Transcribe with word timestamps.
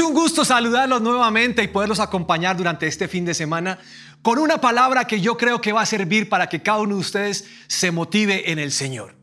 Un 0.00 0.14
gusto 0.14 0.44
saludarlos 0.44 1.02
nuevamente 1.02 1.62
y 1.62 1.68
poderlos 1.68 2.00
acompañar 2.00 2.56
durante 2.56 2.86
este 2.86 3.06
fin 3.06 3.24
de 3.24 3.34
semana 3.34 3.78
con 4.22 4.38
una 4.38 4.58
palabra 4.58 5.06
que 5.06 5.20
yo 5.20 5.36
creo 5.36 5.60
que 5.60 5.72
va 5.72 5.82
a 5.82 5.86
servir 5.86 6.28
para 6.28 6.48
que 6.48 6.62
cada 6.62 6.80
uno 6.80 6.94
de 6.94 7.00
ustedes 7.00 7.44
se 7.68 7.90
motive 7.90 8.50
en 8.50 8.58
el 8.58 8.72
Señor. 8.72 9.14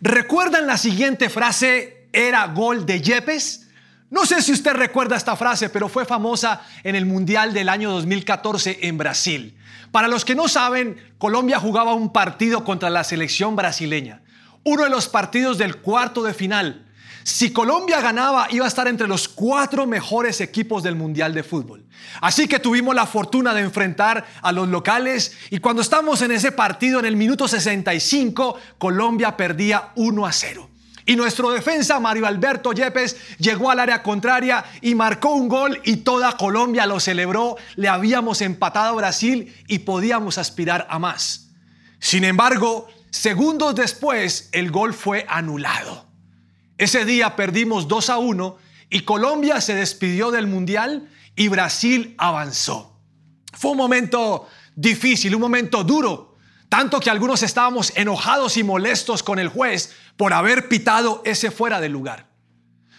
¿Recuerdan 0.00 0.66
la 0.66 0.76
siguiente 0.76 1.28
frase? 1.28 2.08
¿Era 2.12 2.46
gol 2.48 2.84
de 2.84 3.00
Yepes? 3.00 3.68
No 4.10 4.26
sé 4.26 4.42
si 4.42 4.52
usted 4.52 4.74
recuerda 4.74 5.16
esta 5.16 5.34
frase, 5.34 5.70
pero 5.70 5.88
fue 5.88 6.04
famosa 6.04 6.60
en 6.84 6.94
el 6.94 7.06
Mundial 7.06 7.54
del 7.54 7.68
año 7.68 7.90
2014 7.90 8.80
en 8.82 8.98
Brasil. 8.98 9.56
Para 9.90 10.08
los 10.08 10.24
que 10.24 10.34
no 10.34 10.46
saben, 10.46 11.14
Colombia 11.18 11.58
jugaba 11.58 11.94
un 11.94 12.12
partido 12.12 12.64
contra 12.64 12.90
la 12.90 13.02
selección 13.02 13.56
brasileña, 13.56 14.22
uno 14.62 14.84
de 14.84 14.90
los 14.90 15.08
partidos 15.08 15.58
del 15.58 15.78
cuarto 15.78 16.22
de 16.22 16.34
final. 16.34 16.86
Si 17.24 17.52
Colombia 17.52 18.00
ganaba, 18.00 18.48
iba 18.50 18.64
a 18.64 18.68
estar 18.68 18.88
entre 18.88 19.06
los 19.06 19.28
cuatro 19.28 19.86
mejores 19.86 20.40
equipos 20.40 20.82
del 20.82 20.96
Mundial 20.96 21.34
de 21.34 21.42
Fútbol. 21.42 21.84
Así 22.20 22.48
que 22.48 22.58
tuvimos 22.58 22.94
la 22.94 23.06
fortuna 23.06 23.54
de 23.54 23.60
enfrentar 23.60 24.26
a 24.42 24.52
los 24.52 24.68
locales 24.68 25.36
y 25.50 25.58
cuando 25.58 25.82
estamos 25.82 26.22
en 26.22 26.32
ese 26.32 26.52
partido, 26.52 26.98
en 26.98 27.06
el 27.06 27.16
minuto 27.16 27.46
65, 27.46 28.56
Colombia 28.78 29.36
perdía 29.36 29.92
1 29.94 30.26
a 30.26 30.32
0. 30.32 30.68
Y 31.04 31.16
nuestro 31.16 31.50
defensa, 31.50 31.98
Mario 31.98 32.26
Alberto 32.26 32.72
Yepes, 32.72 33.16
llegó 33.38 33.70
al 33.70 33.80
área 33.80 34.02
contraria 34.02 34.64
y 34.80 34.94
marcó 34.94 35.34
un 35.34 35.48
gol 35.48 35.80
y 35.84 35.98
toda 35.98 36.36
Colombia 36.36 36.86
lo 36.86 37.00
celebró. 37.00 37.56
Le 37.76 37.88
habíamos 37.88 38.40
empatado 38.40 38.90
a 38.90 38.96
Brasil 38.96 39.54
y 39.66 39.80
podíamos 39.80 40.38
aspirar 40.38 40.86
a 40.90 40.98
más. 40.98 41.50
Sin 41.98 42.24
embargo, 42.24 42.88
segundos 43.10 43.74
después, 43.74 44.48
el 44.52 44.70
gol 44.70 44.94
fue 44.94 45.26
anulado. 45.28 46.11
Ese 46.82 47.04
día 47.04 47.36
perdimos 47.36 47.86
2 47.86 48.10
a 48.10 48.18
1 48.18 48.56
y 48.90 49.02
Colombia 49.02 49.60
se 49.60 49.72
despidió 49.72 50.32
del 50.32 50.48
Mundial 50.48 51.08
y 51.36 51.46
Brasil 51.46 52.16
avanzó. 52.18 52.98
Fue 53.52 53.70
un 53.70 53.76
momento 53.76 54.48
difícil, 54.74 55.36
un 55.36 55.42
momento 55.42 55.84
duro, 55.84 56.38
tanto 56.68 56.98
que 56.98 57.08
algunos 57.08 57.44
estábamos 57.44 57.92
enojados 57.94 58.56
y 58.56 58.64
molestos 58.64 59.22
con 59.22 59.38
el 59.38 59.46
juez 59.46 59.94
por 60.16 60.32
haber 60.32 60.68
pitado 60.68 61.22
ese 61.24 61.52
fuera 61.52 61.80
de 61.80 61.88
lugar. 61.88 62.26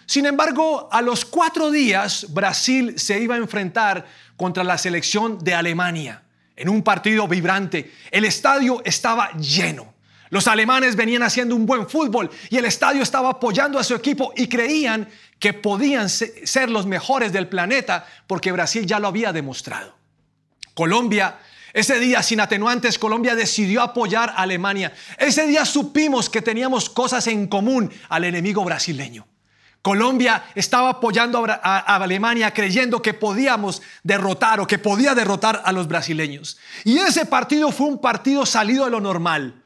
Sin 0.05 0.27
embargo, 0.27 0.87
a 0.89 1.01
los 1.01 1.25
cuatro 1.25 1.69
días 1.69 2.27
Brasil 2.29 2.97
se 2.97 3.19
iba 3.19 3.35
a 3.35 3.39
enfrentar 3.39 4.05
contra 4.37 4.63
la 4.63 4.77
selección 4.77 5.39
de 5.39 5.55
Alemania 5.55 6.23
en 6.55 6.69
un 6.69 6.83
partido 6.83 7.27
vibrante. 7.27 7.91
El 8.11 8.23
estadio 8.23 8.81
estaba 8.85 9.33
lleno. 9.33 9.92
Los 10.33 10.47
alemanes 10.47 10.95
venían 10.95 11.21
haciendo 11.21 11.55
un 11.55 11.67
buen 11.67 11.87
fútbol 11.87 12.27
y 12.49 12.57
el 12.57 12.65
estadio 12.65 13.03
estaba 13.03 13.29
apoyando 13.29 13.77
a 13.77 13.83
su 13.83 13.93
equipo 13.93 14.33
y 14.35 14.47
creían 14.47 15.07
que 15.37 15.53
podían 15.53 16.09
ser 16.09 16.71
los 16.71 16.87
mejores 16.87 17.31
del 17.31 17.47
planeta 17.47 18.07
porque 18.25 18.51
Brasil 18.51 18.83
ya 18.83 18.97
lo 18.97 19.09
había 19.09 19.31
demostrado. 19.31 19.95
Colombia, 20.73 21.37
ese 21.71 21.99
día 21.99 22.23
sin 22.23 22.39
atenuantes, 22.39 22.97
Colombia 22.97 23.35
decidió 23.35 23.83
apoyar 23.83 24.31
a 24.31 24.41
Alemania. 24.41 24.91
Ese 25.19 25.45
día 25.45 25.65
supimos 25.65 26.31
que 26.31 26.41
teníamos 26.41 26.89
cosas 26.89 27.27
en 27.27 27.45
común 27.45 27.91
al 28.09 28.23
enemigo 28.23 28.65
brasileño. 28.65 29.27
Colombia 29.83 30.45
estaba 30.55 30.89
apoyando 30.89 31.45
a, 31.47 31.77
Alemania 31.95 32.51
creyendo 32.51 33.03
que 33.03 33.13
podíamos 33.13 33.83
derrotar 34.01 34.59
o 34.61 34.65
que 34.65 34.79
podía 34.79 35.13
derrotar 35.13 35.61
a 35.63 35.71
los 35.71 35.87
brasileños. 35.87 36.57
Y 36.85 36.97
ese 36.97 37.27
partido 37.27 37.71
fue 37.71 37.85
un 37.85 38.01
partido 38.01 38.47
salido 38.47 38.85
de 38.85 38.89
lo 38.89 38.99
normal. 38.99 39.62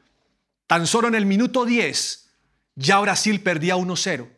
Tan 0.68 0.86
solo 0.86 1.08
en 1.08 1.14
el 1.14 1.26
minuto 1.26 1.64
10 1.64 2.28
ya 2.76 3.00
Brasil 3.00 3.40
perdía 3.40 3.74
1-0. 3.74 4.28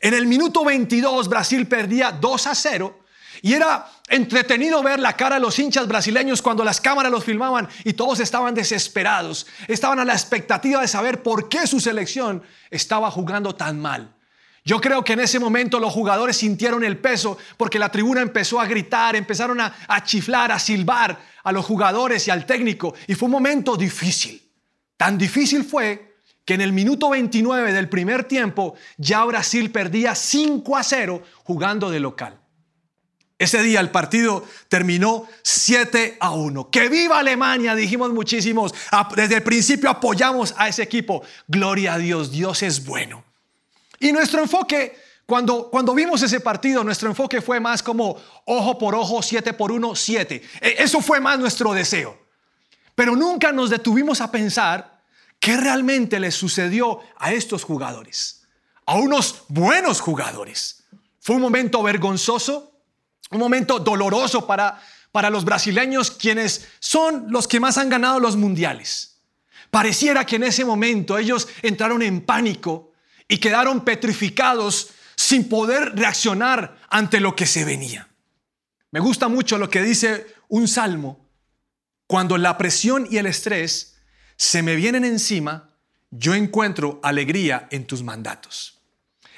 En 0.00 0.14
el 0.14 0.26
minuto 0.26 0.64
22 0.64 1.28
Brasil 1.28 1.66
perdía 1.66 2.12
2 2.12 2.48
0 2.54 3.00
y 3.42 3.54
era 3.54 3.90
entretenido 4.08 4.80
ver 4.82 5.00
la 5.00 5.16
cara 5.16 5.34
de 5.36 5.40
los 5.40 5.58
hinchas 5.58 5.88
brasileños 5.88 6.40
cuando 6.40 6.62
las 6.62 6.80
cámaras 6.80 7.10
los 7.10 7.24
filmaban 7.24 7.68
y 7.82 7.94
todos 7.94 8.20
estaban 8.20 8.54
desesperados. 8.54 9.48
Estaban 9.66 9.98
a 9.98 10.04
la 10.04 10.12
expectativa 10.12 10.80
de 10.80 10.86
saber 10.86 11.20
por 11.20 11.48
qué 11.48 11.66
su 11.66 11.80
selección 11.80 12.44
estaba 12.70 13.10
jugando 13.10 13.56
tan 13.56 13.80
mal. 13.80 14.14
Yo 14.64 14.80
creo 14.80 15.02
que 15.02 15.14
en 15.14 15.20
ese 15.20 15.40
momento 15.40 15.80
los 15.80 15.92
jugadores 15.92 16.36
sintieron 16.36 16.84
el 16.84 16.98
peso 16.98 17.36
porque 17.56 17.80
la 17.80 17.90
tribuna 17.90 18.20
empezó 18.20 18.60
a 18.60 18.66
gritar, 18.66 19.16
empezaron 19.16 19.60
a, 19.60 19.74
a 19.88 20.04
chiflar, 20.04 20.52
a 20.52 20.60
silbar 20.60 21.18
a 21.42 21.50
los 21.50 21.66
jugadores 21.66 22.28
y 22.28 22.30
al 22.30 22.46
técnico 22.46 22.94
y 23.08 23.16
fue 23.16 23.26
un 23.26 23.32
momento 23.32 23.76
difícil. 23.76 24.41
Tan 25.02 25.18
difícil 25.18 25.64
fue 25.64 26.14
que 26.44 26.54
en 26.54 26.60
el 26.60 26.72
minuto 26.72 27.10
29 27.10 27.72
del 27.72 27.88
primer 27.88 28.22
tiempo 28.22 28.76
ya 28.96 29.24
Brasil 29.24 29.72
perdía 29.72 30.14
5 30.14 30.76
a 30.76 30.84
0 30.84 31.24
jugando 31.42 31.90
de 31.90 31.98
local. 31.98 32.38
Ese 33.36 33.60
día 33.64 33.80
el 33.80 33.90
partido 33.90 34.46
terminó 34.68 35.26
7 35.42 36.18
a 36.20 36.30
1. 36.30 36.70
¡Que 36.70 36.88
viva 36.88 37.18
Alemania! 37.18 37.74
Dijimos 37.74 38.12
muchísimos. 38.12 38.72
Desde 39.16 39.34
el 39.34 39.42
principio 39.42 39.90
apoyamos 39.90 40.54
a 40.56 40.68
ese 40.68 40.84
equipo. 40.84 41.24
Gloria 41.48 41.94
a 41.94 41.98
Dios, 41.98 42.30
Dios 42.30 42.62
es 42.62 42.84
bueno. 42.84 43.24
Y 43.98 44.12
nuestro 44.12 44.40
enfoque, 44.40 44.96
cuando, 45.26 45.68
cuando 45.68 45.94
vimos 45.94 46.22
ese 46.22 46.38
partido, 46.38 46.84
nuestro 46.84 47.08
enfoque 47.08 47.40
fue 47.40 47.58
más 47.58 47.82
como 47.82 48.16
ojo 48.44 48.78
por 48.78 48.94
ojo, 48.94 49.20
7 49.20 49.52
por 49.54 49.72
1, 49.72 49.96
7. 49.96 50.42
Eso 50.60 51.00
fue 51.00 51.18
más 51.18 51.40
nuestro 51.40 51.72
deseo. 51.72 52.22
Pero 52.94 53.16
nunca 53.16 53.50
nos 53.50 53.68
detuvimos 53.68 54.20
a 54.20 54.30
pensar 54.30 54.91
¿Qué 55.42 55.56
realmente 55.56 56.20
le 56.20 56.30
sucedió 56.30 57.00
a 57.18 57.32
estos 57.32 57.64
jugadores? 57.64 58.44
A 58.86 58.94
unos 58.94 59.42
buenos 59.48 60.00
jugadores. 60.00 60.84
Fue 61.18 61.34
un 61.34 61.42
momento 61.42 61.82
vergonzoso, 61.82 62.80
un 63.32 63.40
momento 63.40 63.80
doloroso 63.80 64.46
para, 64.46 64.80
para 65.10 65.30
los 65.30 65.44
brasileños, 65.44 66.12
quienes 66.12 66.68
son 66.78 67.26
los 67.28 67.48
que 67.48 67.58
más 67.58 67.76
han 67.76 67.88
ganado 67.88 68.20
los 68.20 68.36
mundiales. 68.36 69.18
Pareciera 69.68 70.24
que 70.24 70.36
en 70.36 70.44
ese 70.44 70.64
momento 70.64 71.18
ellos 71.18 71.48
entraron 71.62 72.02
en 72.02 72.20
pánico 72.20 72.92
y 73.26 73.38
quedaron 73.38 73.84
petrificados 73.84 74.90
sin 75.16 75.48
poder 75.48 75.96
reaccionar 75.96 76.78
ante 76.88 77.18
lo 77.18 77.34
que 77.34 77.46
se 77.46 77.64
venía. 77.64 78.08
Me 78.92 79.00
gusta 79.00 79.26
mucho 79.26 79.58
lo 79.58 79.68
que 79.68 79.82
dice 79.82 80.36
un 80.46 80.68
salmo, 80.68 81.28
cuando 82.06 82.38
la 82.38 82.56
presión 82.56 83.08
y 83.10 83.16
el 83.16 83.26
estrés 83.26 83.91
se 84.42 84.60
me 84.60 84.74
vienen 84.74 85.04
encima, 85.04 85.68
yo 86.10 86.34
encuentro 86.34 86.98
alegría 87.04 87.68
en 87.70 87.86
tus 87.86 88.02
mandatos. 88.02 88.80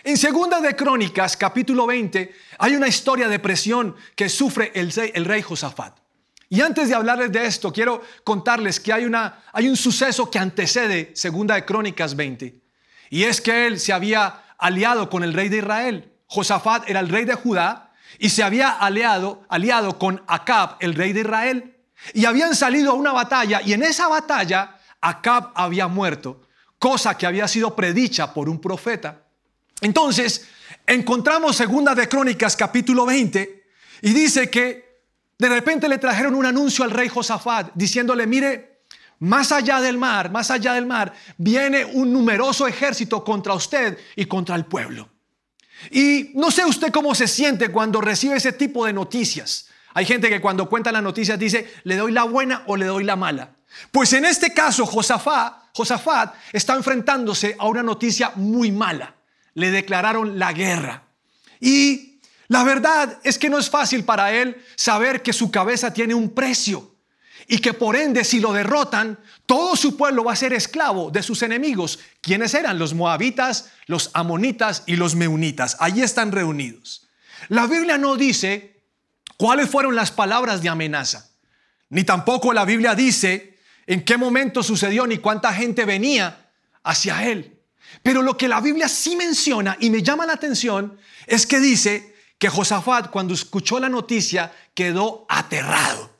En 0.03 0.17
Segunda 0.17 0.63
de 0.63 0.75
Crónicas, 0.75 1.37
capítulo 1.37 1.87
20, 1.87 2.35
hay 2.57 2.75
una 2.75 2.89
historia 2.89 3.29
de 3.29 3.39
presión 3.39 3.95
que 4.17 4.31
sufre 4.31 4.73
el, 4.75 4.91
rey 5.27 5.43
Josafat. 5.43 5.99
Y 6.49 6.63
antes 6.63 6.89
de 6.89 6.95
hablarles 6.95 7.31
de 7.33 7.45
esto, 7.45 7.71
quiero 7.71 8.03
contarles 8.25 8.81
que 8.81 8.95
hay, 8.95 9.07
hay 9.53 9.69
un 9.69 9.77
suceso 9.77 10.31
que 10.31 10.39
antecede 10.39 11.13
Segunda 11.15 11.57
de 11.57 11.67
Crónicas 11.67 12.17
20. 12.17 12.59
Y 13.11 13.25
es 13.25 13.43
que 13.43 13.67
él 13.67 13.81
se 13.81 13.93
había 13.93 14.43
aliado 14.57 15.11
con 15.11 15.23
el 15.23 15.35
rey 15.35 15.51
de 15.51 15.59
Israel. 15.59 16.13
Josafat 16.29 16.89
era 16.89 17.01
el 17.01 17.11
rey 17.11 17.27
de 17.27 17.35
Judá 17.35 17.93
y 18.19 18.31
se 18.31 18.43
había 18.43 18.71
aliado, 18.71 19.45
aliado 19.51 19.99
con 19.99 20.23
Acab, 20.27 20.79
el 20.81 20.95
rey 20.95 21.13
de 21.13 21.21
Israel. 21.21 21.77
Y 22.15 22.25
habían 22.25 22.57
salido 22.57 22.93
a 22.93 22.95
una 22.95 23.13
batalla 23.13 23.61
y 23.63 23.75
en 23.75 23.83
esa 23.83 24.09
batalla 24.09 24.74
Acab 25.05 25.53
había 25.55 25.87
muerto, 25.87 26.41
cosa 26.79 27.17
que 27.17 27.27
había 27.27 27.47
sido 27.47 27.77
predicha 27.77 28.33
por 28.33 28.49
un 28.49 28.59
profeta. 28.59 29.23
Entonces, 29.83 30.49
encontramos 30.87 31.57
segunda 31.57 31.95
de 31.95 32.09
Crónicas 32.09 32.57
capítulo 32.57 33.05
20 33.05 33.65
y 34.01 34.13
dice 34.15 34.49
que 34.49 35.03
de 35.39 35.49
repente 35.49 35.89
le 35.89 35.99
trajeron 35.99 36.35
un 36.35 36.47
anuncio 36.47 36.85
al 36.85 36.91
rey 36.91 37.09
Josafat 37.09 37.73
diciéndole, 37.75 38.27
mire, 38.27 38.81
más 39.19 39.53
allá 39.53 39.81
del 39.81 39.99
mar, 39.99 40.31
más 40.31 40.51
allá 40.51 40.73
del 40.73 40.87
mar, 40.87 41.13
viene 41.37 41.85
un 41.85 42.11
numeroso 42.11 42.67
ejército 42.67 43.23
contra 43.23 43.53
usted 43.53 43.99
y 44.17 44.25
contra 44.25 44.57
el 44.57 44.65
pueblo. 44.65 45.11
Y 45.91 46.31
no 46.35 46.51
sé 46.51 46.65
usted 46.65 46.91
cómo 46.91 47.15
se 47.15 47.29
siente 47.29 47.71
cuando 47.71 48.01
recibe 48.01 48.37
ese 48.37 48.53
tipo 48.53 48.87
de 48.87 48.95
noticias. 48.95 49.69
Hay 49.93 50.07
gente 50.07 50.31
que 50.31 50.41
cuando 50.41 50.69
cuenta 50.69 50.91
las 50.93 51.03
noticias 51.03 51.39
dice, 51.39 51.71
le 51.85 51.97
doy 51.97 52.13
la 52.13 52.25
buena 52.25 52.63
o 52.67 52.77
le 52.77 52.87
doy 52.87 53.05
la 53.05 53.17
mala. 53.17 53.54
Pues 53.91 54.13
en 54.13 54.25
este 54.25 54.53
caso, 54.53 54.87
Josafat, 54.87 56.35
está 56.53 56.75
enfrentándose 56.75 57.57
a 57.59 57.67
una 57.67 57.83
noticia 57.83 58.33
muy 58.37 58.71
mala. 58.71 59.15
Le 59.55 59.71
declararon 59.71 60.39
la 60.39 60.53
guerra. 60.53 61.05
Y 61.61 62.21
la 62.49 62.65
verdad 62.65 63.19
es 63.25 63.39
que 63.39 63.49
no 63.49 63.59
es 63.59 63.71
fácil 63.71 64.05
para 64.05 64.33
él 64.33 64.63
saber 64.77 65.23
que 65.23 65.33
su 65.33 65.51
cabeza 65.51 65.93
tiene 65.93 66.15
un 66.15 66.31
precio 66.31 66.95
y 67.47 67.59
que 67.59 67.73
por 67.75 67.97
ende 67.97 68.25
si 68.25 68.41
lo 68.41 68.53
derrotan, 68.53 69.19
todo 69.47 69.77
su 69.77 69.97
pueblo 69.97 70.25
va 70.25 70.33
a 70.33 70.37
ser 70.37 70.53
esclavo 70.53 71.11
de 71.11 71.23
sus 71.23 71.43
enemigos. 71.43 71.99
¿Quiénes 72.21 72.55
eran? 72.55 72.79
Los 72.79 72.95
moabitas, 72.95 73.71
los 73.87 74.11
amonitas 74.15 74.83
y 74.87 74.97
los 74.97 75.15
meunitas. 75.15 75.77
Allí 75.81 76.03
están 76.03 76.33
reunidos. 76.33 77.09
La 77.49 77.67
Biblia 77.67 77.99
no 77.99 78.17
dice 78.17 78.83
cuáles 79.37 79.69
fueron 79.69 79.95
las 79.95 80.11
palabras 80.11 80.63
de 80.63 80.69
amenaza, 80.69 81.31
ni 81.91 82.05
tampoco 82.05 82.53
la 82.53 82.65
Biblia 82.65 82.95
dice 82.95 83.54
en 83.87 84.05
qué 84.05 84.17
momento 84.17 84.63
sucedió 84.63 85.07
ni 85.07 85.19
cuánta 85.19 85.53
gente 85.53 85.85
venía 85.85 86.51
hacia 86.83 87.27
él. 87.29 87.61
Pero 88.03 88.23
lo 88.23 88.37
que 88.37 88.49
la 88.49 88.61
Biblia 88.61 88.89
sí 88.89 89.17
menciona 89.17 89.77
y 89.81 89.91
me 89.91 90.03
llama 90.03 90.27
la 90.27 90.35
atención 90.35 90.99
es 91.27 91.47
que 91.47 91.61
dice 91.61 92.15
que 92.39 92.49
Josafat 92.49 93.11
cuando 93.11 93.35
escuchó 93.35 93.79
la 93.79 93.89
noticia 93.89 94.53
quedó 94.75 95.27
aterrado, 95.29 96.11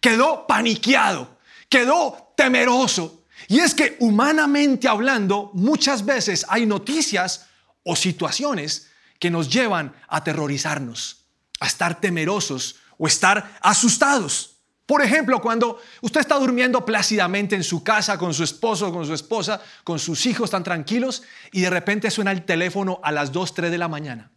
quedó 0.00 0.46
paniqueado, 0.46 1.38
quedó 1.68 2.32
temeroso. 2.36 3.24
Y 3.48 3.60
es 3.60 3.74
que 3.74 3.96
humanamente 4.00 4.88
hablando, 4.88 5.50
muchas 5.54 6.04
veces 6.04 6.44
hay 6.48 6.66
noticias 6.66 7.46
o 7.84 7.94
situaciones 7.94 8.90
que 9.18 9.30
nos 9.30 9.48
llevan 9.48 9.94
a 10.08 10.18
aterrorizarnos, 10.18 11.24
a 11.60 11.66
estar 11.66 12.00
temerosos 12.00 12.76
o 12.98 13.06
estar 13.06 13.58
asustados. 13.62 14.55
Por 14.86 15.02
ejemplo, 15.02 15.40
cuando 15.40 15.80
usted 16.00 16.20
está 16.20 16.36
durmiendo 16.38 16.84
plácidamente 16.84 17.56
en 17.56 17.64
su 17.64 17.82
casa 17.82 18.16
con 18.16 18.32
su 18.32 18.44
esposo, 18.44 18.92
con 18.92 19.04
su 19.04 19.14
esposa, 19.14 19.60
con 19.82 19.98
sus 19.98 20.24
hijos 20.26 20.50
tan 20.50 20.62
tranquilos 20.62 21.24
y 21.50 21.60
de 21.60 21.70
repente 21.70 22.08
suena 22.08 22.30
el 22.30 22.44
teléfono 22.44 23.00
a 23.02 23.10
las 23.10 23.32
2, 23.32 23.52
3 23.52 23.70
de 23.72 23.78
la 23.78 23.88
mañana. 23.88 24.30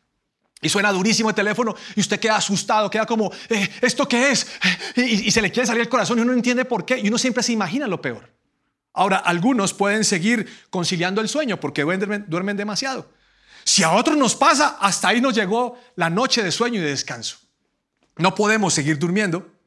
Y 0.61 0.67
suena 0.67 0.91
durísimo 0.91 1.29
el 1.29 1.35
teléfono 1.35 1.75
y 1.95 2.01
usted 2.01 2.19
queda 2.19 2.37
asustado, 2.37 2.89
queda 2.89 3.05
como, 3.05 3.31
eh, 3.47 3.69
¿esto 3.81 4.07
qué 4.07 4.31
es? 4.31 4.47
Y, 4.95 5.27
y, 5.27 5.31
se 5.31 5.41
le 5.41 5.51
quiere 5.51 5.67
salir 5.67 5.81
el 5.81 5.89
corazón 5.89 6.17
y 6.17 6.21
uno 6.21 6.31
no 6.31 6.37
entiende 6.37 6.65
por 6.65 6.83
qué 6.83 6.97
y 6.97 7.07
uno 7.07 7.17
siempre 7.17 7.43
se 7.43 7.53
imagina 7.53 7.87
lo 7.87 8.01
peor. 8.01 8.33
Ahora, 8.91 9.17
algunos 9.17 9.73
pueden 9.73 10.03
seguir 10.03 10.49
conciliando 10.71 11.21
el 11.21 11.29
sueño 11.29 11.59
porque 11.59 11.83
duermen, 11.83 12.25
duermen 12.27 12.57
demasiado. 12.57 13.09
Si 13.63 13.83
a 13.83 13.91
otros 13.91 14.17
nos 14.17 14.35
pasa, 14.35 14.77
hasta 14.81 15.09
ahí 15.09 15.21
nos 15.21 15.35
llegó 15.35 15.77
la 15.95 16.09
noche 16.09 16.43
de 16.43 16.51
sueño 16.51 16.79
y 16.79 16.83
de 16.83 16.89
descanso. 16.89 17.37
No 18.17 18.33
podemos 18.33 18.73
seguir 18.73 18.97
durmiendo 18.97 19.58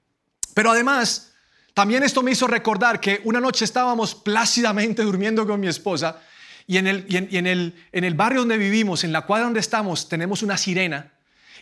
pero 0.54 0.70
además, 0.70 1.32
también 1.74 2.02
esto 2.02 2.22
me 2.22 2.32
hizo 2.32 2.46
recordar 2.46 3.00
que 3.00 3.20
una 3.24 3.40
noche 3.40 3.64
estábamos 3.64 4.14
plácidamente 4.14 5.02
durmiendo 5.02 5.46
con 5.46 5.58
mi 5.60 5.68
esposa 5.68 6.20
y 6.66 6.76
en 6.76 6.86
el, 6.86 7.06
en, 7.08 7.46
el, 7.46 7.74
en 7.92 8.04
el 8.04 8.14
barrio 8.14 8.40
donde 8.40 8.58
vivimos, 8.58 9.04
en 9.04 9.12
la 9.12 9.22
cuadra 9.22 9.44
donde 9.44 9.60
estamos, 9.60 10.08
tenemos 10.08 10.42
una 10.42 10.56
sirena. 10.56 11.12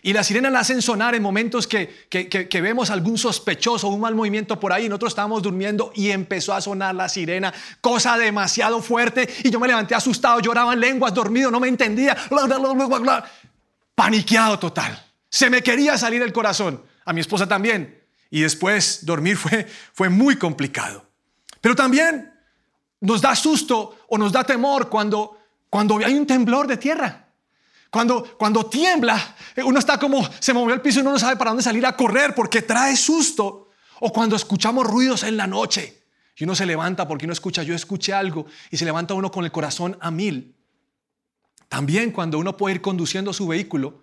Y 0.03 0.13
la 0.13 0.23
sirena 0.23 0.49
la 0.49 0.61
hacen 0.61 0.81
sonar 0.81 1.13
en 1.13 1.21
momentos 1.21 1.67
que, 1.67 2.07
que, 2.09 2.27
que, 2.27 2.61
vemos 2.61 2.89
algún 2.89 3.19
sospechoso, 3.19 3.87
un 3.87 4.01
mal 4.01 4.15
movimiento 4.15 4.59
por 4.59 4.73
ahí. 4.73 4.89
Nosotros 4.89 5.11
estábamos 5.11 5.43
durmiendo 5.43 5.91
y 5.93 6.09
empezó 6.09 6.55
a 6.55 6.61
sonar 6.61 6.95
la 6.95 7.07
sirena, 7.07 7.53
cosa 7.81 8.17
demasiado 8.17 8.81
fuerte. 8.81 9.29
Y 9.43 9.51
yo 9.51 9.59
me 9.59 9.67
levanté 9.67 9.93
asustado, 9.93 10.39
lloraba 10.39 10.73
en 10.73 10.79
lenguas, 10.79 11.13
dormido, 11.13 11.51
no 11.51 11.59
me 11.59 11.67
entendía. 11.67 12.17
Paniqueado 13.93 14.57
total. 14.57 15.05
Se 15.29 15.51
me 15.51 15.61
quería 15.61 15.95
salir 15.99 16.23
el 16.23 16.33
corazón. 16.33 16.83
A 17.05 17.13
mi 17.13 17.21
esposa 17.21 17.47
también 17.47 18.00
y 18.31 18.41
después 18.41 19.05
dormir 19.05 19.37
fue, 19.37 19.67
fue 19.93 20.09
muy 20.09 20.37
complicado. 20.37 21.05
Pero 21.59 21.75
también 21.75 22.33
nos 23.01 23.21
da 23.21 23.35
susto 23.35 23.99
o 24.07 24.17
nos 24.17 24.31
da 24.31 24.43
temor 24.43 24.89
cuando, 24.89 25.37
cuando 25.69 25.97
hay 25.97 26.15
un 26.15 26.25
temblor 26.25 26.65
de 26.65 26.77
tierra. 26.77 27.27
Cuando, 27.91 28.37
cuando 28.37 28.65
tiembla, 28.67 29.35
uno 29.65 29.77
está 29.77 29.99
como, 29.99 30.27
se 30.39 30.53
movió 30.53 30.73
el 30.73 30.81
piso 30.81 30.99
y 30.99 31.01
uno 31.01 31.11
no 31.11 31.19
sabe 31.19 31.35
para 31.35 31.51
dónde 31.51 31.63
salir 31.63 31.85
a 31.85 31.95
correr 31.95 32.33
porque 32.33 32.61
trae 32.61 32.95
susto. 32.95 33.69
O 33.99 34.11
cuando 34.11 34.35
escuchamos 34.35 34.87
ruidos 34.87 35.23
en 35.23 35.35
la 35.37 35.45
noche 35.45 36.01
y 36.37 36.45
uno 36.45 36.55
se 36.55 36.65
levanta 36.65 37.07
porque 37.07 37.25
uno 37.25 37.33
escucha, 37.33 37.61
yo 37.61 37.75
escuché 37.75 38.13
algo 38.13 38.47
y 38.71 38.77
se 38.77 38.85
levanta 38.85 39.13
uno 39.13 39.29
con 39.29 39.43
el 39.43 39.51
corazón 39.51 39.97
a 39.99 40.09
mil. 40.09 40.55
También 41.67 42.11
cuando 42.11 42.39
uno 42.39 42.57
puede 42.57 42.75
ir 42.75 42.81
conduciendo 42.81 43.33
su 43.33 43.45
vehículo 43.45 44.00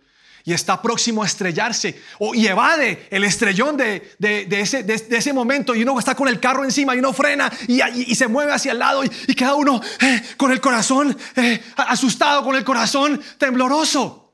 y 0.48 0.54
está 0.54 0.80
próximo 0.80 1.22
a 1.22 1.26
estrellarse 1.26 2.02
o, 2.18 2.34
y 2.34 2.46
evade 2.46 3.06
el 3.10 3.22
estrellón 3.24 3.76
de, 3.76 4.16
ese, 4.48 4.82
de, 4.82 4.94
ese, 4.94 5.30
momento 5.34 5.74
y 5.74 5.82
uno 5.82 5.98
está 5.98 6.14
con 6.14 6.26
el 6.26 6.40
carro 6.40 6.64
encima 6.64 6.96
y 6.96 7.00
uno 7.00 7.12
frena 7.12 7.52
y, 7.66 8.14
se 8.14 8.28
mueve 8.28 8.54
hacia 8.54 8.72
el 8.72 8.78
lado 8.78 9.04
y, 9.04 9.34
queda 9.34 9.54
uno 9.54 9.78
eh, 10.00 10.22
con 10.38 10.50
el 10.50 10.58
corazón 10.58 11.14
eh, 11.36 11.62
asustado, 11.76 12.42
con 12.42 12.56
el 12.56 12.64
corazón 12.64 13.22
tembloroso. 13.36 14.32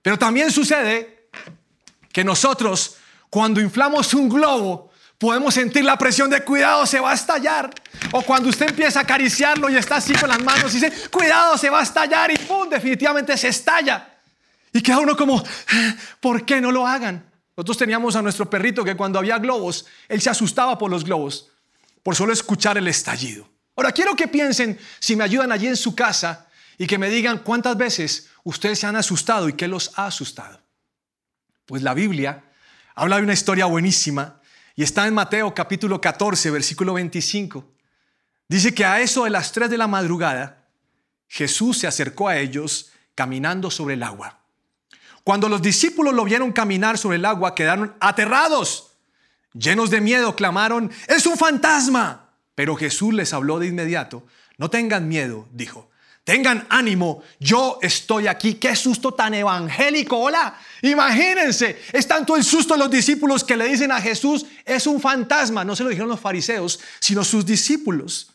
Pero 0.00 0.18
también 0.18 0.50
sucede 0.50 1.28
que 2.10 2.24
nosotros 2.24 2.96
cuando 3.28 3.60
inflamos 3.60 4.14
un 4.14 4.30
globo 4.30 4.90
podemos 5.18 5.52
sentir 5.52 5.84
la 5.84 5.98
presión 5.98 6.30
de 6.30 6.42
cuidado, 6.42 6.86
se 6.86 6.98
va 6.98 7.10
a 7.10 7.14
estallar. 7.14 7.68
O 8.12 8.22
cuando 8.22 8.48
usted 8.48 8.70
empieza 8.70 9.00
a 9.00 9.02
acariciarlo 9.02 9.68
y 9.68 9.76
está 9.76 9.96
así 9.96 10.14
con 10.14 10.30
las 10.30 10.42
manos 10.42 10.74
y 10.74 10.80
dice, 10.80 11.10
cuidado, 11.10 11.58
se 11.58 11.68
va 11.68 11.80
a 11.80 11.82
estallar 11.82 12.30
y 12.30 12.38
¡pum! 12.38 12.70
definitivamente 12.70 13.36
se 13.36 13.48
estalla. 13.48 14.11
Y 14.72 14.80
queda 14.82 15.00
uno 15.00 15.16
como, 15.16 15.42
¿por 16.20 16.46
qué 16.46 16.60
no 16.60 16.72
lo 16.72 16.86
hagan? 16.86 17.30
Nosotros 17.56 17.78
teníamos 17.78 18.16
a 18.16 18.22
nuestro 18.22 18.48
perrito 18.48 18.84
que 18.84 18.96
cuando 18.96 19.18
había 19.18 19.38
globos, 19.38 19.86
él 20.08 20.20
se 20.20 20.30
asustaba 20.30 20.78
por 20.78 20.90
los 20.90 21.04
globos, 21.04 21.50
por 22.02 22.16
solo 22.16 22.32
escuchar 22.32 22.78
el 22.78 22.88
estallido. 22.88 23.48
Ahora 23.76 23.92
quiero 23.92 24.16
que 24.16 24.28
piensen, 24.28 24.78
si 24.98 25.16
me 25.16 25.24
ayudan 25.24 25.52
allí 25.52 25.66
en 25.66 25.76
su 25.76 25.94
casa, 25.94 26.48
y 26.78 26.86
que 26.86 26.98
me 26.98 27.10
digan 27.10 27.38
cuántas 27.38 27.76
veces 27.76 28.28
ustedes 28.44 28.78
se 28.78 28.86
han 28.86 28.96
asustado 28.96 29.48
y 29.48 29.52
qué 29.52 29.68
los 29.68 29.92
ha 29.96 30.06
asustado. 30.06 30.60
Pues 31.66 31.82
la 31.82 31.94
Biblia 31.94 32.44
habla 32.94 33.16
de 33.16 33.22
una 33.22 33.34
historia 33.34 33.66
buenísima 33.66 34.40
y 34.74 34.82
está 34.82 35.06
en 35.06 35.14
Mateo 35.14 35.54
capítulo 35.54 36.00
14, 36.00 36.50
versículo 36.50 36.94
25. 36.94 37.72
Dice 38.48 38.74
que 38.74 38.84
a 38.84 39.00
eso 39.00 39.24
de 39.24 39.30
las 39.30 39.52
3 39.52 39.70
de 39.70 39.78
la 39.78 39.86
madrugada, 39.86 40.66
Jesús 41.28 41.78
se 41.78 41.86
acercó 41.86 42.28
a 42.28 42.38
ellos 42.38 42.90
caminando 43.14 43.70
sobre 43.70 43.94
el 43.94 44.02
agua. 44.02 44.41
Cuando 45.24 45.48
los 45.48 45.62
discípulos 45.62 46.14
lo 46.14 46.24
vieron 46.24 46.52
caminar 46.52 46.98
sobre 46.98 47.16
el 47.16 47.24
agua, 47.24 47.54
quedaron 47.54 47.94
aterrados. 48.00 48.92
Llenos 49.54 49.90
de 49.90 50.00
miedo, 50.00 50.34
clamaron, 50.34 50.90
es 51.08 51.26
un 51.26 51.36
fantasma. 51.36 52.30
Pero 52.54 52.76
Jesús 52.76 53.14
les 53.14 53.32
habló 53.32 53.58
de 53.58 53.68
inmediato. 53.68 54.26
No 54.58 54.70
tengan 54.70 55.08
miedo, 55.08 55.48
dijo. 55.52 55.90
Tengan 56.24 56.66
ánimo, 56.70 57.22
yo 57.40 57.78
estoy 57.82 58.28
aquí. 58.28 58.54
Qué 58.54 58.76
susto 58.76 59.12
tan 59.12 59.34
evangélico. 59.34 60.16
Hola, 60.16 60.56
imagínense, 60.82 61.82
es 61.92 62.06
tanto 62.06 62.36
el 62.36 62.44
susto 62.44 62.74
de 62.74 62.80
los 62.80 62.90
discípulos 62.90 63.42
que 63.42 63.56
le 63.56 63.66
dicen 63.66 63.90
a 63.90 64.00
Jesús, 64.00 64.46
es 64.64 64.86
un 64.86 65.00
fantasma. 65.00 65.64
No 65.64 65.74
se 65.74 65.82
lo 65.82 65.88
dijeron 65.88 66.08
los 66.08 66.20
fariseos, 66.20 66.78
sino 67.00 67.24
sus 67.24 67.44
discípulos. 67.44 68.31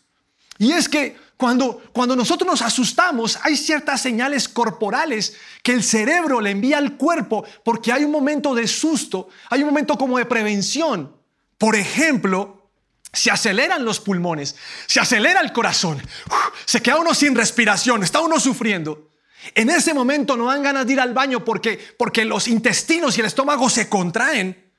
Y 0.59 0.71
es 0.71 0.89
que 0.89 1.17
cuando, 1.37 1.83
cuando 1.93 2.15
nosotros 2.15 2.49
nos 2.49 2.61
asustamos, 2.61 3.37
hay 3.43 3.55
ciertas 3.55 4.01
señales 4.01 4.49
corporales 4.49 5.35
que 5.61 5.73
el 5.73 5.83
cerebro 5.83 6.41
le 6.41 6.51
envía 6.51 6.79
al 6.79 6.97
cuerpo 6.97 7.45
porque 7.63 7.91
hay 7.91 8.03
un 8.03 8.11
momento 8.11 8.55
de 8.55 8.67
susto, 8.67 9.29
hay 9.49 9.61
un 9.61 9.69
momento 9.69 9.97
como 9.97 10.17
de 10.17 10.25
prevención. 10.25 11.15
Por 11.57 11.75
ejemplo, 11.75 12.69
se 13.13 13.31
aceleran 13.31 13.85
los 13.85 13.99
pulmones, 13.99 14.55
se 14.87 14.99
acelera 14.99 15.41
el 15.41 15.51
corazón, 15.51 16.01
se 16.65 16.81
queda 16.81 16.97
uno 16.97 17.13
sin 17.13 17.35
respiración, 17.35 18.03
está 18.03 18.19
uno 18.19 18.39
sufriendo. 18.39 19.11
En 19.53 19.69
ese 19.69 19.93
momento 19.93 20.35
no 20.35 20.47
dan 20.47 20.63
ganas 20.63 20.87
de 20.87 20.93
ir 20.93 20.99
al 20.99 21.13
baño 21.13 21.45
porque, 21.45 21.79
porque 21.97 22.25
los 22.25 22.47
intestinos 22.47 23.17
y 23.17 23.21
el 23.21 23.27
estómago 23.27 23.69
se 23.69 23.87
contraen, 23.87 24.71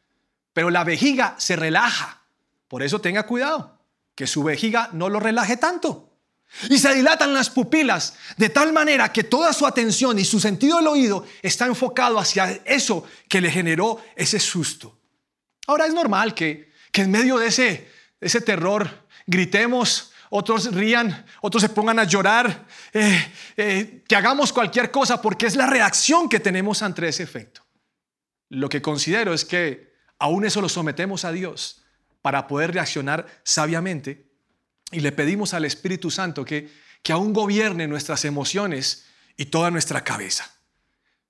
pero 0.52 0.70
la 0.70 0.84
vejiga 0.84 1.36
se 1.38 1.56
relaja. 1.56 2.22
Por 2.66 2.82
eso 2.82 3.00
tenga 3.00 3.24
cuidado, 3.24 3.77
que 4.18 4.26
su 4.26 4.42
vejiga 4.42 4.90
no 4.94 5.08
lo 5.08 5.20
relaje 5.20 5.58
tanto. 5.58 6.10
Y 6.68 6.80
se 6.80 6.92
dilatan 6.92 7.32
las 7.32 7.50
pupilas 7.50 8.14
de 8.36 8.48
tal 8.48 8.72
manera 8.72 9.12
que 9.12 9.22
toda 9.22 9.52
su 9.52 9.64
atención 9.64 10.18
y 10.18 10.24
su 10.24 10.40
sentido 10.40 10.78
del 10.78 10.88
oído 10.88 11.24
está 11.40 11.66
enfocado 11.66 12.18
hacia 12.18 12.50
eso 12.64 13.06
que 13.28 13.40
le 13.40 13.48
generó 13.48 14.02
ese 14.16 14.40
susto. 14.40 14.98
Ahora 15.68 15.86
es 15.86 15.94
normal 15.94 16.34
que, 16.34 16.72
en 16.94 17.12
medio 17.12 17.38
de 17.38 17.46
ese, 17.46 17.88
ese 18.20 18.40
terror 18.40 18.90
gritemos, 19.24 20.10
otros 20.30 20.74
rían, 20.74 21.24
otros 21.40 21.62
se 21.62 21.68
pongan 21.68 22.00
a 22.00 22.04
llorar, 22.04 22.66
eh, 22.92 23.32
eh, 23.56 24.02
que 24.08 24.16
hagamos 24.16 24.52
cualquier 24.52 24.90
cosa 24.90 25.22
porque 25.22 25.46
es 25.46 25.54
la 25.54 25.68
reacción 25.68 26.28
que 26.28 26.40
tenemos 26.40 26.82
ante 26.82 27.06
ese 27.06 27.22
efecto. 27.22 27.64
Lo 28.48 28.68
que 28.68 28.82
considero 28.82 29.32
es 29.32 29.44
que 29.44 29.92
aún 30.18 30.44
eso 30.44 30.60
lo 30.60 30.68
sometemos 30.68 31.24
a 31.24 31.30
Dios 31.30 31.84
para 32.22 32.46
poder 32.46 32.72
reaccionar 32.72 33.26
sabiamente 33.42 34.28
y 34.90 35.00
le 35.00 35.12
pedimos 35.12 35.54
al 35.54 35.64
Espíritu 35.64 36.10
Santo 36.10 36.44
que, 36.44 36.70
que 37.02 37.12
aún 37.12 37.32
gobierne 37.32 37.86
nuestras 37.86 38.24
emociones 38.24 39.06
y 39.36 39.46
toda 39.46 39.70
nuestra 39.70 40.02
cabeza. 40.02 40.50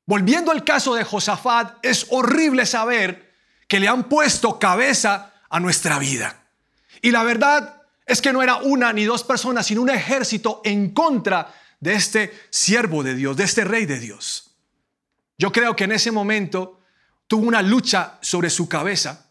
Volviendo 0.06 0.52
al 0.52 0.64
caso 0.64 0.94
de 0.94 1.04
Josafat, 1.04 1.76
es 1.82 2.06
horrible 2.10 2.64
saber 2.66 3.34
que 3.66 3.80
le 3.80 3.88
han 3.88 4.08
puesto 4.08 4.58
cabeza 4.58 5.34
a 5.50 5.60
nuestra 5.60 5.98
vida. 5.98 6.46
Y 7.02 7.10
la 7.10 7.22
verdad 7.24 7.82
es 8.06 8.22
que 8.22 8.32
no 8.32 8.42
era 8.42 8.56
una 8.56 8.92
ni 8.92 9.04
dos 9.04 9.22
personas, 9.22 9.66
sino 9.66 9.82
un 9.82 9.90
ejército 9.90 10.62
en 10.64 10.90
contra 10.94 11.52
de 11.80 11.94
este 11.94 12.32
siervo 12.50 13.02
de 13.02 13.14
Dios, 13.14 13.36
de 13.36 13.44
este 13.44 13.64
rey 13.64 13.84
de 13.84 14.00
Dios. 14.00 14.56
Yo 15.36 15.52
creo 15.52 15.76
que 15.76 15.84
en 15.84 15.92
ese 15.92 16.10
momento 16.10 16.80
tuvo 17.26 17.46
una 17.46 17.60
lucha 17.60 18.18
sobre 18.22 18.50
su 18.50 18.68
cabeza 18.68 19.27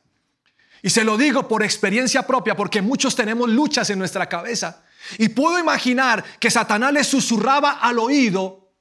y 0.87 0.89
se 0.89 1.03
lo 1.03 1.17
digo 1.17 1.49
por 1.49 1.63
experiencia 1.63 2.25
propia, 2.25 2.55
porque 2.55 2.81
muchos 2.81 3.13
tenemos 3.13 3.49
luchas 3.49 3.89
en 3.89 3.99
nuestra 3.99 4.29
cabeza. 4.29 4.83
Y 5.17 5.27
puedo 5.27 5.59
imaginar 5.59 6.23
que 6.39 6.49
Satanás 6.49 6.93
le 6.93 7.03
susurraba 7.03 7.71
al 7.71 7.99
oído 7.99 8.71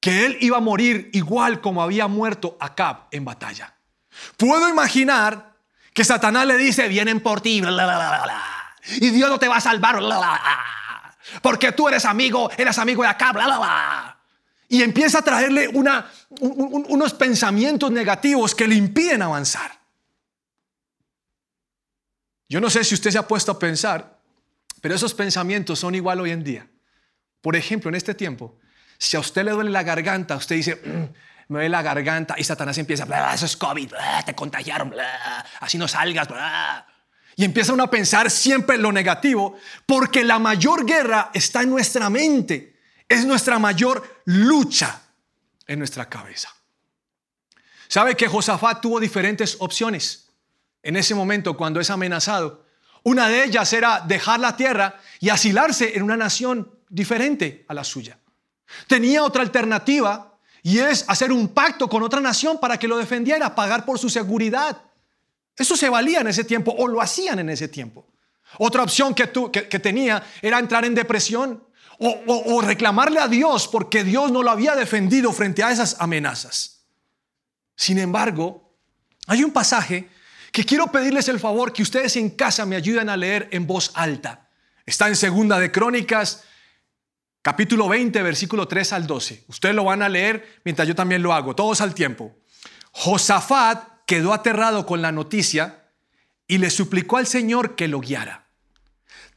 que 0.00 0.26
él 0.26 0.36
iba 0.42 0.58
a 0.58 0.60
morir 0.60 1.08
igual 1.14 1.62
como 1.62 1.82
había 1.82 2.08
muerto 2.08 2.58
Acab 2.60 3.06
en 3.10 3.24
batalla. 3.24 3.74
Puedo 4.36 4.68
imaginar 4.68 5.54
que 5.94 6.04
Satanás 6.04 6.46
le 6.46 6.58
dice, 6.58 6.88
vienen 6.88 7.20
por 7.20 7.40
ti, 7.40 7.62
y 8.96 9.10
Dios 9.10 9.30
no 9.30 9.38
te 9.38 9.48
va 9.48 9.56
a 9.56 9.60
salvar, 9.62 9.98
porque 11.40 11.72
tú 11.72 11.88
eres 11.88 12.04
amigo, 12.04 12.50
eres 12.54 12.76
amigo 12.76 13.02
de 13.02 13.08
Acab, 13.08 13.38
y 14.68 14.82
empieza 14.82 15.20
a 15.20 15.22
traerle 15.22 15.68
unos 15.68 17.14
pensamientos 17.14 17.90
negativos 17.90 18.54
que 18.54 18.68
le 18.68 18.74
impiden 18.74 19.22
avanzar. 19.22 19.79
Yo 22.50 22.60
no 22.60 22.68
sé 22.68 22.82
si 22.82 22.94
usted 22.94 23.12
se 23.12 23.18
ha 23.18 23.28
puesto 23.28 23.52
a 23.52 23.58
pensar, 23.60 24.18
pero 24.80 24.96
esos 24.96 25.14
pensamientos 25.14 25.78
son 25.78 25.94
igual 25.94 26.20
hoy 26.20 26.32
en 26.32 26.42
día. 26.42 26.66
Por 27.40 27.54
ejemplo, 27.54 27.88
en 27.88 27.94
este 27.94 28.12
tiempo, 28.12 28.58
si 28.98 29.16
a 29.16 29.20
usted 29.20 29.44
le 29.44 29.52
duele 29.52 29.70
la 29.70 29.84
garganta, 29.84 30.34
usted 30.34 30.56
dice, 30.56 30.74
mm, 30.74 31.52
me 31.52 31.58
duele 31.60 31.68
la 31.68 31.82
garganta 31.82 32.34
y 32.36 32.42
Satanás 32.42 32.76
empieza, 32.78 33.06
eso 33.32 33.46
es 33.46 33.56
COVID, 33.56 33.92
te 34.26 34.34
contagiaron, 34.34 34.92
así 35.60 35.78
no 35.78 35.86
salgas. 35.86 36.26
Y 37.36 37.44
empieza 37.44 37.72
uno 37.72 37.84
a 37.84 37.90
pensar 37.90 38.28
siempre 38.32 38.76
lo 38.78 38.90
negativo, 38.90 39.56
porque 39.86 40.24
la 40.24 40.40
mayor 40.40 40.84
guerra 40.84 41.30
está 41.32 41.62
en 41.62 41.70
nuestra 41.70 42.10
mente, 42.10 42.80
es 43.08 43.24
nuestra 43.24 43.60
mayor 43.60 44.22
lucha 44.24 45.00
en 45.68 45.78
nuestra 45.78 46.08
cabeza. 46.08 46.48
¿Sabe 47.86 48.16
que 48.16 48.26
Josafat 48.26 48.80
tuvo 48.80 48.98
diferentes 48.98 49.56
opciones 49.60 50.29
en 50.82 50.96
ese 50.96 51.14
momento 51.14 51.56
cuando 51.56 51.80
es 51.80 51.90
amenazado? 51.90 52.64
Una 53.02 53.28
de 53.28 53.44
ellas 53.44 53.72
era 53.72 54.00
dejar 54.00 54.40
la 54.40 54.56
tierra 54.56 55.00
y 55.20 55.30
asilarse 55.30 55.96
en 55.96 56.02
una 56.02 56.16
nación 56.16 56.70
diferente 56.88 57.64
a 57.68 57.74
la 57.74 57.84
suya. 57.84 58.18
Tenía 58.86 59.24
otra 59.24 59.42
alternativa 59.42 60.38
y 60.62 60.78
es 60.78 61.04
hacer 61.08 61.32
un 61.32 61.48
pacto 61.48 61.88
con 61.88 62.02
otra 62.02 62.20
nación 62.20 62.58
para 62.60 62.78
que 62.78 62.88
lo 62.88 62.98
defendiera, 62.98 63.54
pagar 63.54 63.84
por 63.84 63.98
su 63.98 64.10
seguridad. 64.10 64.82
Eso 65.56 65.76
se 65.76 65.88
valía 65.88 66.20
en 66.20 66.28
ese 66.28 66.44
tiempo 66.44 66.74
o 66.76 66.86
lo 66.86 67.00
hacían 67.00 67.38
en 67.38 67.50
ese 67.50 67.68
tiempo. 67.68 68.06
Otra 68.58 68.82
opción 68.82 69.14
que, 69.14 69.26
tenía 69.26 70.22
era 70.42 70.58
entrar 70.58 70.84
en 70.84 70.94
depresión 70.94 71.64
o 71.98 72.62
reclamarle 72.62 73.20
a 73.20 73.28
Dios 73.28 73.68
porque 73.68 74.04
Dios 74.04 74.32
no 74.32 74.42
lo 74.42 74.50
había 74.50 74.74
defendido 74.74 75.32
frente 75.32 75.62
a 75.62 75.70
esas 75.70 75.96
amenazas. 76.00 76.84
Sin 77.76 77.98
embargo, 77.98 78.74
hay 79.26 79.44
un 79.44 79.52
pasaje 79.52 80.08
que 80.52 80.64
quiero 80.64 80.88
pedirles 80.88 81.28
el 81.28 81.38
favor 81.38 81.72
que 81.72 81.82
ustedes 81.82 82.16
en 82.16 82.30
casa 82.30 82.66
me 82.66 82.76
ayuden 82.76 83.08
a 83.08 83.16
leer 83.16 83.48
en 83.52 83.66
voz 83.66 83.92
alta. 83.94 84.48
Está 84.84 85.08
en 85.08 85.16
Segunda 85.16 85.58
de 85.58 85.70
Crónicas, 85.70 86.44
capítulo 87.42 87.88
20, 87.88 88.22
versículo 88.22 88.66
3 88.66 88.92
al 88.92 89.06
12. 89.06 89.44
Ustedes 89.48 89.74
lo 89.74 89.84
van 89.84 90.02
a 90.02 90.08
leer 90.08 90.60
mientras 90.64 90.88
yo 90.88 90.94
también 90.94 91.22
lo 91.22 91.32
hago, 91.32 91.54
todos 91.54 91.80
al 91.80 91.94
tiempo. 91.94 92.36
Josafat 92.92 94.04
quedó 94.06 94.32
aterrado 94.32 94.86
con 94.86 95.02
la 95.02 95.12
noticia 95.12 95.84
y 96.48 96.58
le 96.58 96.70
suplicó 96.70 97.16
al 97.16 97.26
Señor 97.26 97.76
que 97.76 97.86
lo 97.86 98.00
guiara. 98.00 98.46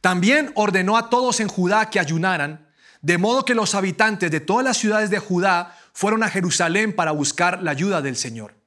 También 0.00 0.50
ordenó 0.56 0.96
a 0.96 1.08
todos 1.08 1.38
en 1.38 1.48
Judá 1.48 1.88
que 1.88 2.00
ayunaran, 2.00 2.68
de 3.00 3.18
modo 3.18 3.44
que 3.44 3.54
los 3.54 3.74
habitantes 3.74 4.30
de 4.30 4.40
todas 4.40 4.64
las 4.64 4.76
ciudades 4.76 5.10
de 5.10 5.18
Judá 5.18 5.78
fueron 5.92 6.24
a 6.24 6.28
Jerusalén 6.28 6.94
para 6.94 7.12
buscar 7.12 7.62
la 7.62 7.70
ayuda 7.70 8.02
del 8.02 8.16
Señor. 8.16 8.63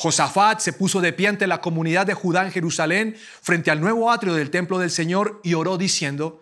Josafat 0.00 0.60
se 0.60 0.72
puso 0.72 1.00
de 1.00 1.12
pie 1.12 1.26
ante 1.26 1.48
la 1.48 1.60
comunidad 1.60 2.06
de 2.06 2.14
Judá 2.14 2.44
en 2.44 2.52
Jerusalén 2.52 3.16
frente 3.42 3.72
al 3.72 3.80
nuevo 3.80 4.12
atrio 4.12 4.32
del 4.32 4.48
templo 4.48 4.78
del 4.78 4.92
Señor 4.92 5.40
y 5.42 5.54
oró 5.54 5.76
diciendo, 5.76 6.40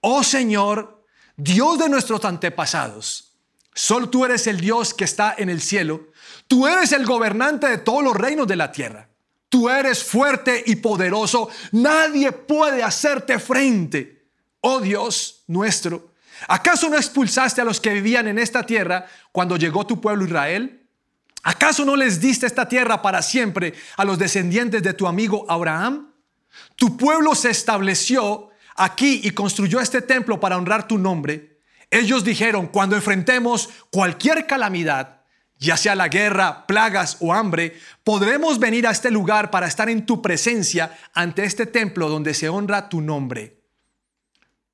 Oh 0.00 0.24
Señor, 0.24 1.04
Dios 1.36 1.78
de 1.78 1.88
nuestros 1.88 2.24
antepasados, 2.24 3.36
solo 3.72 4.10
tú 4.10 4.24
eres 4.24 4.48
el 4.48 4.58
Dios 4.58 4.92
que 4.92 5.04
está 5.04 5.32
en 5.38 5.50
el 5.50 5.60
cielo, 5.60 6.08
tú 6.48 6.66
eres 6.66 6.90
el 6.90 7.06
gobernante 7.06 7.68
de 7.68 7.78
todos 7.78 8.02
los 8.02 8.16
reinos 8.16 8.48
de 8.48 8.56
la 8.56 8.72
tierra, 8.72 9.08
tú 9.48 9.70
eres 9.70 10.02
fuerte 10.02 10.64
y 10.66 10.74
poderoso, 10.74 11.48
nadie 11.70 12.32
puede 12.32 12.82
hacerte 12.82 13.38
frente. 13.38 14.26
Oh 14.62 14.80
Dios 14.80 15.44
nuestro, 15.46 16.10
¿acaso 16.48 16.88
no 16.88 16.96
expulsaste 16.96 17.60
a 17.60 17.64
los 17.64 17.80
que 17.80 17.92
vivían 17.92 18.26
en 18.26 18.40
esta 18.40 18.66
tierra 18.66 19.06
cuando 19.30 19.56
llegó 19.56 19.86
tu 19.86 20.00
pueblo 20.00 20.24
Israel? 20.24 20.85
¿Acaso 21.42 21.84
no 21.84 21.96
les 21.96 22.20
diste 22.20 22.46
esta 22.46 22.68
tierra 22.68 23.02
para 23.02 23.22
siempre 23.22 23.74
a 23.96 24.04
los 24.04 24.18
descendientes 24.18 24.82
de 24.82 24.94
tu 24.94 25.06
amigo 25.06 25.46
Abraham? 25.48 26.12
Tu 26.76 26.96
pueblo 26.96 27.34
se 27.34 27.50
estableció 27.50 28.50
aquí 28.74 29.20
y 29.22 29.30
construyó 29.30 29.80
este 29.80 30.02
templo 30.02 30.40
para 30.40 30.56
honrar 30.56 30.88
tu 30.88 30.98
nombre, 30.98 31.56
ellos 31.90 32.24
dijeron, 32.24 32.66
cuando 32.66 32.96
enfrentemos 32.96 33.70
cualquier 33.90 34.46
calamidad, 34.46 35.22
ya 35.58 35.76
sea 35.76 35.94
la 35.94 36.08
guerra, 36.08 36.66
plagas 36.66 37.16
o 37.20 37.32
hambre, 37.32 37.78
podremos 38.04 38.58
venir 38.58 38.86
a 38.86 38.90
este 38.90 39.10
lugar 39.10 39.50
para 39.50 39.66
estar 39.66 39.88
en 39.88 40.04
tu 40.04 40.20
presencia 40.20 40.98
ante 41.14 41.44
este 41.44 41.64
templo 41.64 42.08
donde 42.08 42.34
se 42.34 42.48
honra 42.48 42.88
tu 42.88 43.00
nombre. 43.00 43.62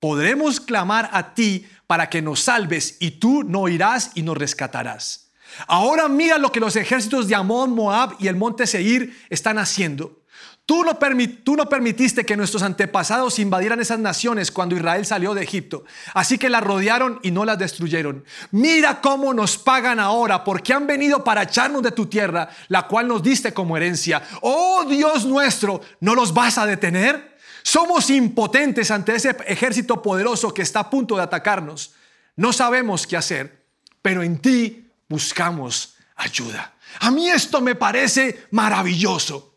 Podremos 0.01 0.59
clamar 0.59 1.11
a 1.13 1.35
ti 1.35 1.69
para 1.87 2.11
que 2.11 2.23
nos 2.23 2.41
salves 2.41 2.97
y 2.99 3.13
tú 3.13 3.45
no 3.45 3.69
irás 3.69 4.11
y 4.15 4.23
nos 4.23 4.37
rescatarás. 4.37 5.31
Ahora 5.67 6.09
mira 6.09 6.39
lo 6.39 6.53
que 6.53 6.61
los 6.61 6.77
ejércitos 6.77 7.29
de 7.29 7.35
Amón, 7.35 7.75
Moab 7.75 8.15
y 8.19 8.29
el 8.29 8.37
monte 8.37 8.67
Seir 8.67 9.17
están 9.31 9.59
haciendo. 9.59 10.23
Tú 10.65 10.85
no, 10.85 11.69
permitiste 11.69 12.25
que 12.25 12.37
nuestros 12.37 12.63
antepasados 12.63 13.41
invadieran 13.41 13.81
esas 13.81 13.99
naciones 13.99 14.53
cuando 14.53 14.77
Israel 14.77 15.05
salió 15.05 15.35
de 15.35 15.43
Egipto. 15.43 15.85
Así 16.15 16.39
que 16.39 16.49
las 16.49 16.63
rodearon 16.63 17.19
y 17.23 17.33
no 17.33 17.45
las 17.45 17.59
destruyeron. 17.59 18.25
Mira 18.53 19.01
cómo 19.01 19.35
nos 19.35 19.59
pagan 19.59 19.99
ahora 19.99 20.45
porque 20.45 20.73
han 20.73 20.87
venido 20.87 21.25
para 21.25 21.43
echarnos 21.43 21.83
de 21.83 21.91
tu 21.91 22.07
tierra, 22.07 22.49
la 22.69 22.87
cual 22.87 23.09
nos 23.09 23.23
diste 23.23 23.53
como 23.53 23.77
herencia. 23.77 24.23
Oh 24.41 24.85
Dios 24.89 25.27
nuestro, 25.27 25.81
¿no 26.01 26.15
los 26.15 26.33
vas 26.33 26.59
a 26.59 26.67
detener? 26.67 27.37
Somos 27.65 28.09
impotentes 28.09 28.91
ante 28.91 29.17
ese 29.17 29.37
ejército 29.47 30.01
poderoso 30.01 30.55
que 30.55 30.63
está 30.63 30.81
a 30.81 30.91
punto 30.91 31.17
de 31.17 31.23
atacarnos. 31.23 31.95
No 32.37 32.53
sabemos 32.53 33.07
qué 33.07 33.17
hacer, 33.17 33.65
pero 34.01 34.23
en 34.23 34.39
ti 34.39 34.92
buscamos 35.09 35.95
ayuda. 36.17 36.75
A 37.01 37.11
mí 37.11 37.29
esto 37.29 37.61
me 37.61 37.75
parece 37.75 38.47
maravilloso. 38.51 39.53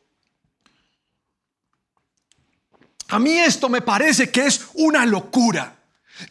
A 3.09 3.19
mí 3.19 3.37
esto 3.37 3.69
me 3.69 3.81
parece 3.81 4.31
que 4.31 4.45
es 4.45 4.67
una 4.73 5.05
locura. 5.05 5.75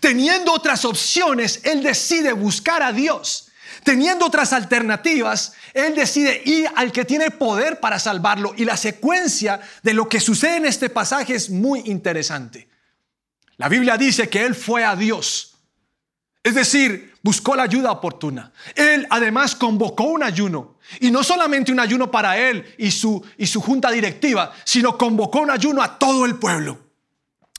Teniendo 0.01 0.53
otras 0.53 0.85
opciones, 0.85 1.61
Él 1.65 1.83
decide 1.83 2.33
buscar 2.33 2.83
a 2.83 2.93
Dios. 2.93 3.51
Teniendo 3.85 4.27
otras 4.27 4.53
alternativas, 4.53 5.53
Él 5.75 5.95
decide 5.95 6.43
ir 6.45 6.69
al 6.75 6.91
que 6.91 7.05
tiene 7.05 7.31
poder 7.31 7.81
para 7.81 7.99
salvarlo. 7.99 8.55
Y 8.57 8.65
la 8.65 8.77
secuencia 8.77 9.61
de 9.83 9.95
lo 9.95 10.09
que 10.09 10.21
sucede 10.21 10.57
en 10.57 10.67
este 10.67 10.89
pasaje 10.89 11.35
es 11.35 11.51
muy 11.51 11.81
interesante. 11.85 12.69
La 13.57 13.69
Biblia 13.69 13.97
dice 13.97 14.29
que 14.29 14.45
Él 14.45 14.55
fue 14.55 14.85
a 14.85 14.97
Dios. 14.97 15.57
Es 16.43 16.55
decir, 16.55 17.14
buscó 17.25 17.57
la 17.57 17.63
ayuda 17.63 17.91
oportuna. 17.91 18.53
Él 18.77 19.07
además 19.09 19.57
convocó 19.57 20.05
un 20.05 20.23
ayuno. 20.23 20.77
Y 21.01 21.11
no 21.11 21.25
solamente 21.25 21.73
un 21.73 21.81
ayuno 21.81 22.11
para 22.11 22.37
él 22.37 22.75
y 22.77 22.91
su, 22.91 23.25
y 23.39 23.47
su 23.47 23.63
junta 23.63 23.91
directiva, 23.91 24.53
sino 24.65 24.99
convocó 24.99 25.41
un 25.41 25.51
ayuno 25.51 25.83
a 25.83 25.99
todo 25.99 26.27
el 26.27 26.37
pueblo. 26.37 26.79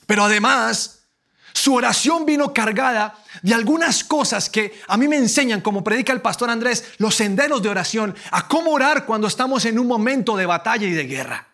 Pero 0.05 0.24
además, 0.24 1.07
su 1.51 1.74
oración 1.74 2.27
vino 2.27 2.53
cargada 2.53 3.15
de 3.41 3.55
algunas 3.55 4.03
cosas 4.03 4.51
que 4.51 4.79
a 4.88 4.98
mí 4.98 5.07
me 5.07 5.17
enseñan, 5.17 5.62
como 5.62 5.84
predica 5.84 6.13
el 6.13 6.22
pastor 6.22 6.51
Andrés, 6.51 6.91
los 7.00 7.15
senderos 7.15 7.63
de 7.63 7.69
oración, 7.69 8.15
a 8.29 8.48
cómo 8.48 8.72
orar 8.72 9.07
cuando 9.07 9.27
estamos 9.27 9.65
en 9.65 9.79
un 9.79 9.88
momento 9.88 10.38
de 10.38 10.45
batalla 10.45 10.86
y 10.86 10.91
de 10.91 11.07
guerra. 11.07 11.48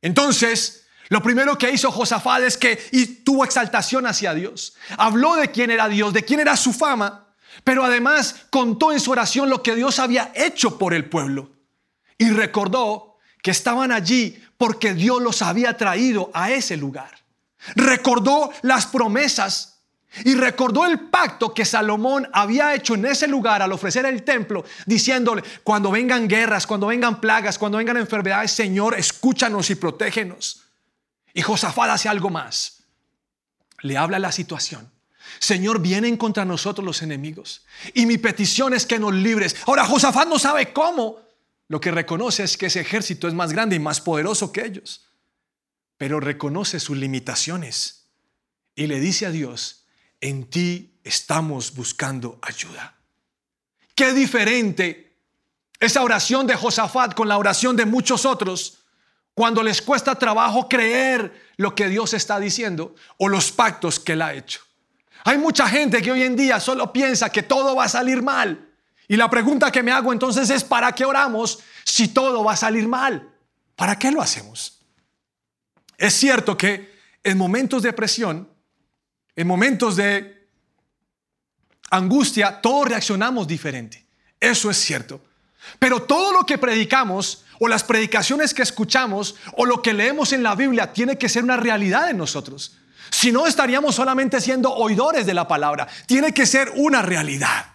Entonces, 0.00 0.86
lo 1.10 1.22
primero 1.22 1.58
que 1.58 1.70
hizo 1.70 1.92
Josafat 1.92 2.44
es 2.44 2.56
que 2.56 2.76
tuvo 3.22 3.44
exaltación 3.44 4.06
hacia 4.06 4.32
Dios. 4.32 4.72
Habló 4.96 5.36
de 5.36 5.50
quién 5.50 5.70
era 5.70 5.90
Dios, 5.90 6.14
de 6.14 6.24
quién 6.24 6.40
era 6.40 6.56
su 6.56 6.72
fama 6.72 7.31
pero 7.64 7.84
además 7.84 8.46
contó 8.50 8.92
en 8.92 9.00
su 9.00 9.10
oración 9.10 9.48
lo 9.48 9.62
que 9.62 9.74
Dios 9.74 9.98
había 9.98 10.32
hecho 10.34 10.78
por 10.78 10.94
el 10.94 11.08
pueblo. 11.08 11.50
Y 12.18 12.30
recordó 12.30 13.18
que 13.42 13.50
estaban 13.50 13.92
allí 13.92 14.42
porque 14.56 14.94
Dios 14.94 15.20
los 15.20 15.42
había 15.42 15.76
traído 15.76 16.30
a 16.34 16.50
ese 16.50 16.76
lugar. 16.76 17.10
Recordó 17.74 18.50
las 18.62 18.86
promesas 18.86 19.80
y 20.24 20.34
recordó 20.34 20.84
el 20.84 21.08
pacto 21.08 21.54
que 21.54 21.64
Salomón 21.64 22.28
había 22.32 22.74
hecho 22.74 22.94
en 22.94 23.06
ese 23.06 23.26
lugar 23.26 23.62
al 23.62 23.72
ofrecer 23.72 24.04
el 24.04 24.24
templo, 24.24 24.64
diciéndole, 24.84 25.42
cuando 25.64 25.90
vengan 25.90 26.28
guerras, 26.28 26.66
cuando 26.66 26.88
vengan 26.88 27.20
plagas, 27.20 27.58
cuando 27.58 27.78
vengan 27.78 27.96
enfermedades, 27.96 28.52
Señor, 28.52 28.98
escúchanos 28.98 29.70
y 29.70 29.74
protégenos. 29.76 30.64
Y 31.32 31.40
Josafat 31.40 31.90
hace 31.90 32.08
algo 32.08 32.28
más. 32.28 32.82
Le 33.80 33.96
habla 33.96 34.18
la 34.18 34.32
situación 34.32 34.91
Señor, 35.38 35.80
vienen 35.80 36.16
contra 36.16 36.44
nosotros 36.44 36.84
los 36.84 37.02
enemigos. 37.02 37.64
Y 37.94 38.06
mi 38.06 38.18
petición 38.18 38.74
es 38.74 38.86
que 38.86 38.98
nos 38.98 39.14
libres. 39.14 39.56
Ahora, 39.66 39.84
Josafat 39.84 40.28
no 40.28 40.38
sabe 40.38 40.72
cómo. 40.72 41.18
Lo 41.68 41.80
que 41.80 41.90
reconoce 41.90 42.44
es 42.44 42.56
que 42.56 42.66
ese 42.66 42.80
ejército 42.80 43.28
es 43.28 43.34
más 43.34 43.52
grande 43.52 43.76
y 43.76 43.78
más 43.78 44.00
poderoso 44.00 44.52
que 44.52 44.64
ellos. 44.64 45.08
Pero 45.96 46.20
reconoce 46.20 46.80
sus 46.80 46.96
limitaciones. 46.96 48.06
Y 48.74 48.86
le 48.86 49.00
dice 49.00 49.26
a 49.26 49.30
Dios, 49.30 49.84
en 50.20 50.44
ti 50.44 50.98
estamos 51.04 51.74
buscando 51.74 52.38
ayuda. 52.42 52.96
Qué 53.94 54.12
diferente 54.12 55.16
esa 55.80 56.02
oración 56.02 56.46
de 56.46 56.54
Josafat 56.54 57.14
con 57.14 57.28
la 57.28 57.38
oración 57.38 57.76
de 57.76 57.86
muchos 57.86 58.24
otros 58.24 58.78
cuando 59.34 59.62
les 59.62 59.82
cuesta 59.82 60.14
trabajo 60.14 60.68
creer 60.68 61.52
lo 61.56 61.74
que 61.74 61.88
Dios 61.88 62.14
está 62.14 62.38
diciendo 62.38 62.94
o 63.18 63.28
los 63.28 63.50
pactos 63.50 63.98
que 63.98 64.12
él 64.12 64.22
ha 64.22 64.34
hecho. 64.34 64.60
Hay 65.24 65.38
mucha 65.38 65.68
gente 65.68 66.02
que 66.02 66.10
hoy 66.10 66.22
en 66.22 66.36
día 66.36 66.58
solo 66.58 66.92
piensa 66.92 67.30
que 67.30 67.42
todo 67.42 67.76
va 67.76 67.84
a 67.84 67.88
salir 67.88 68.22
mal. 68.22 68.68
Y 69.08 69.16
la 69.16 69.28
pregunta 69.30 69.70
que 69.70 69.82
me 69.82 69.92
hago 69.92 70.12
entonces 70.12 70.50
es, 70.50 70.64
¿para 70.64 70.92
qué 70.92 71.04
oramos 71.04 71.60
si 71.84 72.08
todo 72.08 72.42
va 72.44 72.52
a 72.52 72.56
salir 72.56 72.88
mal? 72.88 73.30
¿Para 73.76 73.98
qué 73.98 74.10
lo 74.10 74.22
hacemos? 74.22 74.80
Es 75.96 76.14
cierto 76.14 76.56
que 76.56 76.92
en 77.22 77.38
momentos 77.38 77.82
de 77.82 77.92
presión, 77.92 78.48
en 79.36 79.46
momentos 79.46 79.96
de 79.96 80.48
angustia, 81.90 82.60
todos 82.60 82.88
reaccionamos 82.88 83.46
diferente. 83.46 84.04
Eso 84.40 84.70
es 84.70 84.78
cierto. 84.78 85.20
Pero 85.78 86.02
todo 86.02 86.32
lo 86.32 86.44
que 86.44 86.58
predicamos 86.58 87.44
o 87.60 87.68
las 87.68 87.84
predicaciones 87.84 88.52
que 88.52 88.62
escuchamos 88.62 89.36
o 89.56 89.64
lo 89.64 89.82
que 89.82 89.92
leemos 89.92 90.32
en 90.32 90.42
la 90.42 90.56
Biblia 90.56 90.92
tiene 90.92 91.16
que 91.16 91.28
ser 91.28 91.44
una 91.44 91.56
realidad 91.56 92.10
en 92.10 92.18
nosotros. 92.18 92.78
Si 93.12 93.30
no, 93.30 93.46
estaríamos 93.46 93.94
solamente 93.94 94.40
siendo 94.40 94.72
oidores 94.72 95.26
de 95.26 95.34
la 95.34 95.46
palabra. 95.46 95.86
Tiene 96.06 96.32
que 96.32 96.46
ser 96.46 96.72
una 96.76 97.02
realidad. 97.02 97.66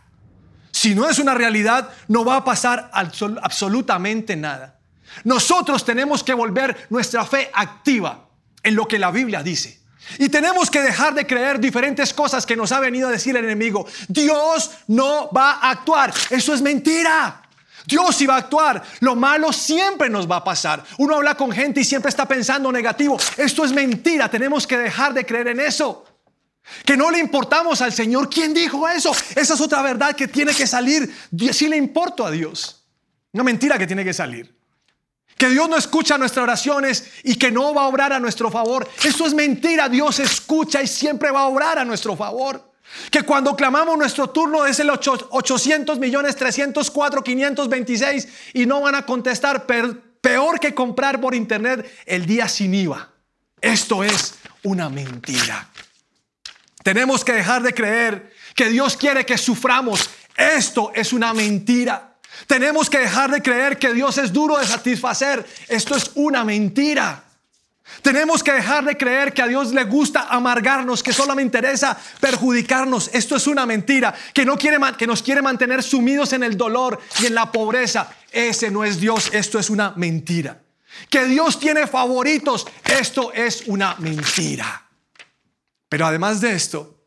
Si 0.71 0.95
no 0.95 1.07
es 1.07 1.19
una 1.19 1.35
realidad, 1.35 1.91
no 2.07 2.25
va 2.25 2.37
a 2.37 2.43
pasar 2.43 2.89
absolutamente 2.91 4.35
nada. 4.35 4.79
Nosotros 5.23 5.85
tenemos 5.85 6.23
que 6.23 6.33
volver 6.33 6.87
nuestra 6.89 7.23
fe 7.23 7.51
activa 7.53 8.27
en 8.63 8.75
lo 8.75 8.87
que 8.87 8.97
la 8.97 9.11
Biblia 9.11 9.43
dice. 9.43 9.79
Y 10.17 10.29
tenemos 10.29 10.71
que 10.71 10.81
dejar 10.81 11.13
de 11.13 11.27
creer 11.27 11.59
diferentes 11.59 12.13
cosas 12.15 12.45
que 12.45 12.55
nos 12.55 12.71
ha 12.71 12.79
venido 12.79 13.07
a 13.07 13.11
decir 13.11 13.37
el 13.37 13.45
enemigo. 13.45 13.85
Dios 14.07 14.71
no 14.87 15.29
va 15.29 15.51
a 15.51 15.69
actuar. 15.69 16.11
Eso 16.31 16.53
es 16.53 16.63
mentira. 16.63 17.43
Dios 17.87 18.21
iba 18.21 18.35
a 18.35 18.39
actuar. 18.39 18.83
Lo 18.99 19.15
malo 19.15 19.53
siempre 19.53 20.09
nos 20.09 20.29
va 20.29 20.37
a 20.37 20.43
pasar. 20.43 20.83
Uno 20.97 21.15
habla 21.15 21.35
con 21.35 21.51
gente 21.53 21.79
y 21.79 21.85
siempre 21.85 22.09
está 22.09 22.27
pensando 22.27 22.69
negativo. 22.69 23.17
Esto 23.37 23.63
es 23.63 23.71
mentira. 23.71 24.29
Tenemos 24.29 24.67
que 24.67 24.77
dejar 24.77 25.13
de 25.13 25.25
creer 25.25 25.47
en 25.47 25.61
eso. 25.61 26.03
Que 26.83 26.97
no 26.97 27.09
le 27.09 27.19
importamos 27.19 27.81
al 27.81 27.93
Señor. 27.93 28.29
¿Quién 28.29 28.53
dijo 28.53 28.89
eso? 28.89 29.11
Esa 29.35 29.53
es 29.53 29.61
otra 29.61 29.81
verdad 29.81 30.13
que 30.13 30.27
tiene 30.27 30.53
que 30.53 30.67
salir. 30.67 31.09
Sí 31.53 31.69
le 31.69 31.77
importo 31.77 32.25
a 32.25 32.31
Dios. 32.31 32.85
Una 33.31 33.45
mentira 33.45 33.77
que 33.77 33.87
tiene 33.87 34.03
que 34.03 34.13
salir. 34.13 34.53
Que 35.37 35.47
Dios 35.47 35.69
no 35.69 35.77
escucha 35.77 36.17
nuestras 36.17 36.43
oraciones 36.43 37.09
y 37.23 37.35
que 37.35 37.51
no 37.51 37.73
va 37.73 37.83
a 37.83 37.87
obrar 37.87 38.11
a 38.11 38.19
nuestro 38.19 38.51
favor. 38.51 38.89
Eso 39.01 39.25
es 39.25 39.33
mentira. 39.33 39.87
Dios 39.87 40.19
escucha 40.19 40.81
y 40.81 40.87
siempre 40.87 41.31
va 41.31 41.41
a 41.41 41.47
obrar 41.47 41.79
a 41.79 41.85
nuestro 41.85 42.17
favor. 42.17 42.73
Que 43.11 43.23
cuando 43.23 43.55
clamamos 43.55 43.97
nuestro 43.97 44.29
turno 44.29 44.65
es 44.65 44.79
el 44.79 44.89
800 44.89 45.99
millones 45.99 46.35
304 46.35 47.23
526 47.23 48.27
y 48.53 48.65
no 48.65 48.81
van 48.81 48.95
a 48.95 49.05
contestar, 49.05 49.65
peor 49.65 50.59
que 50.59 50.73
comprar 50.73 51.21
por 51.21 51.35
internet 51.35 51.89
el 52.05 52.25
día 52.25 52.47
sin 52.47 52.73
IVA. 52.73 53.09
Esto 53.61 54.03
es 54.03 54.35
una 54.63 54.89
mentira. 54.89 55.69
Tenemos 56.83 57.25
que 57.25 57.33
dejar 57.33 57.61
de 57.63 57.73
creer 57.73 58.33
que 58.55 58.69
Dios 58.69 58.95
quiere 58.95 59.25
que 59.25 59.37
suframos. 59.37 60.09
Esto 60.35 60.91
es 60.95 61.13
una 61.13 61.33
mentira. 61.33 62.15
Tenemos 62.45 62.89
que 62.89 62.99
dejar 62.99 63.31
de 63.31 63.41
creer 63.41 63.77
que 63.77 63.93
Dios 63.93 64.17
es 64.17 64.31
duro 64.31 64.57
de 64.57 64.65
satisfacer. 64.65 65.45
Esto 65.67 65.95
es 65.95 66.11
una 66.15 66.43
mentira. 66.43 67.23
Tenemos 68.01 68.43
que 68.43 68.53
dejar 68.53 68.85
de 68.85 68.97
creer 68.97 69.33
que 69.33 69.41
a 69.41 69.47
Dios 69.47 69.73
le 69.73 69.83
gusta 69.83 70.27
amargarnos, 70.29 71.03
que 71.03 71.13
solo 71.13 71.35
me 71.35 71.41
interesa 71.41 71.97
perjudicarnos. 72.19 73.09
Esto 73.13 73.35
es 73.35 73.47
una 73.47 73.65
mentira, 73.65 74.13
que, 74.33 74.45
no 74.45 74.57
quiere, 74.57 74.77
que 74.97 75.07
nos 75.07 75.23
quiere 75.23 75.41
mantener 75.41 75.83
sumidos 75.83 76.33
en 76.33 76.43
el 76.43 76.57
dolor 76.57 76.99
y 77.21 77.25
en 77.25 77.35
la 77.35 77.51
pobreza. 77.51 78.09
Ese 78.31 78.71
no 78.71 78.83
es 78.83 78.99
Dios, 78.99 79.29
esto 79.33 79.59
es 79.59 79.69
una 79.69 79.93
mentira. 79.95 80.61
Que 81.09 81.25
Dios 81.25 81.59
tiene 81.59 81.87
favoritos, 81.87 82.67
esto 82.83 83.31
es 83.33 83.63
una 83.67 83.95
mentira. 83.99 84.87
Pero 85.89 86.05
además 86.05 86.41
de 86.41 86.53
esto, 86.53 87.05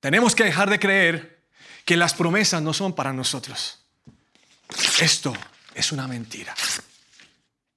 tenemos 0.00 0.34
que 0.34 0.44
dejar 0.44 0.68
de 0.68 0.78
creer 0.78 1.44
que 1.84 1.96
las 1.96 2.14
promesas 2.14 2.62
no 2.62 2.72
son 2.72 2.94
para 2.94 3.12
nosotros. 3.12 3.80
Esto 5.00 5.32
es 5.74 5.92
una 5.92 6.06
mentira. 6.06 6.54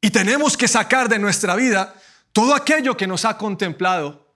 Y 0.05 0.11
tenemos 0.11 0.55
que 0.55 0.67
sacar 0.67 1.09
de 1.09 1.17
nuestra 1.17 1.55
vida 1.55 1.95
todo 2.31 2.53
aquello 2.53 2.95
que 2.95 3.07
nos 3.07 3.25
ha 3.25 3.39
contemplado 3.39 4.35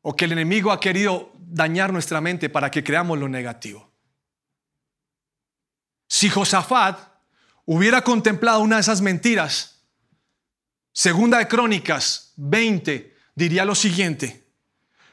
o 0.00 0.16
que 0.16 0.24
el 0.24 0.32
enemigo 0.32 0.72
ha 0.72 0.80
querido 0.80 1.30
dañar 1.38 1.92
nuestra 1.92 2.20
mente 2.20 2.50
para 2.50 2.68
que 2.68 2.82
creamos 2.82 3.16
lo 3.16 3.28
negativo. 3.28 3.92
Si 6.08 6.28
Josafat 6.28 6.98
hubiera 7.64 8.02
contemplado 8.02 8.58
una 8.58 8.74
de 8.74 8.80
esas 8.80 9.00
mentiras, 9.00 9.84
segunda 10.92 11.38
de 11.38 11.46
Crónicas 11.46 12.32
20 12.38 13.16
diría 13.36 13.64
lo 13.64 13.76
siguiente, 13.76 14.48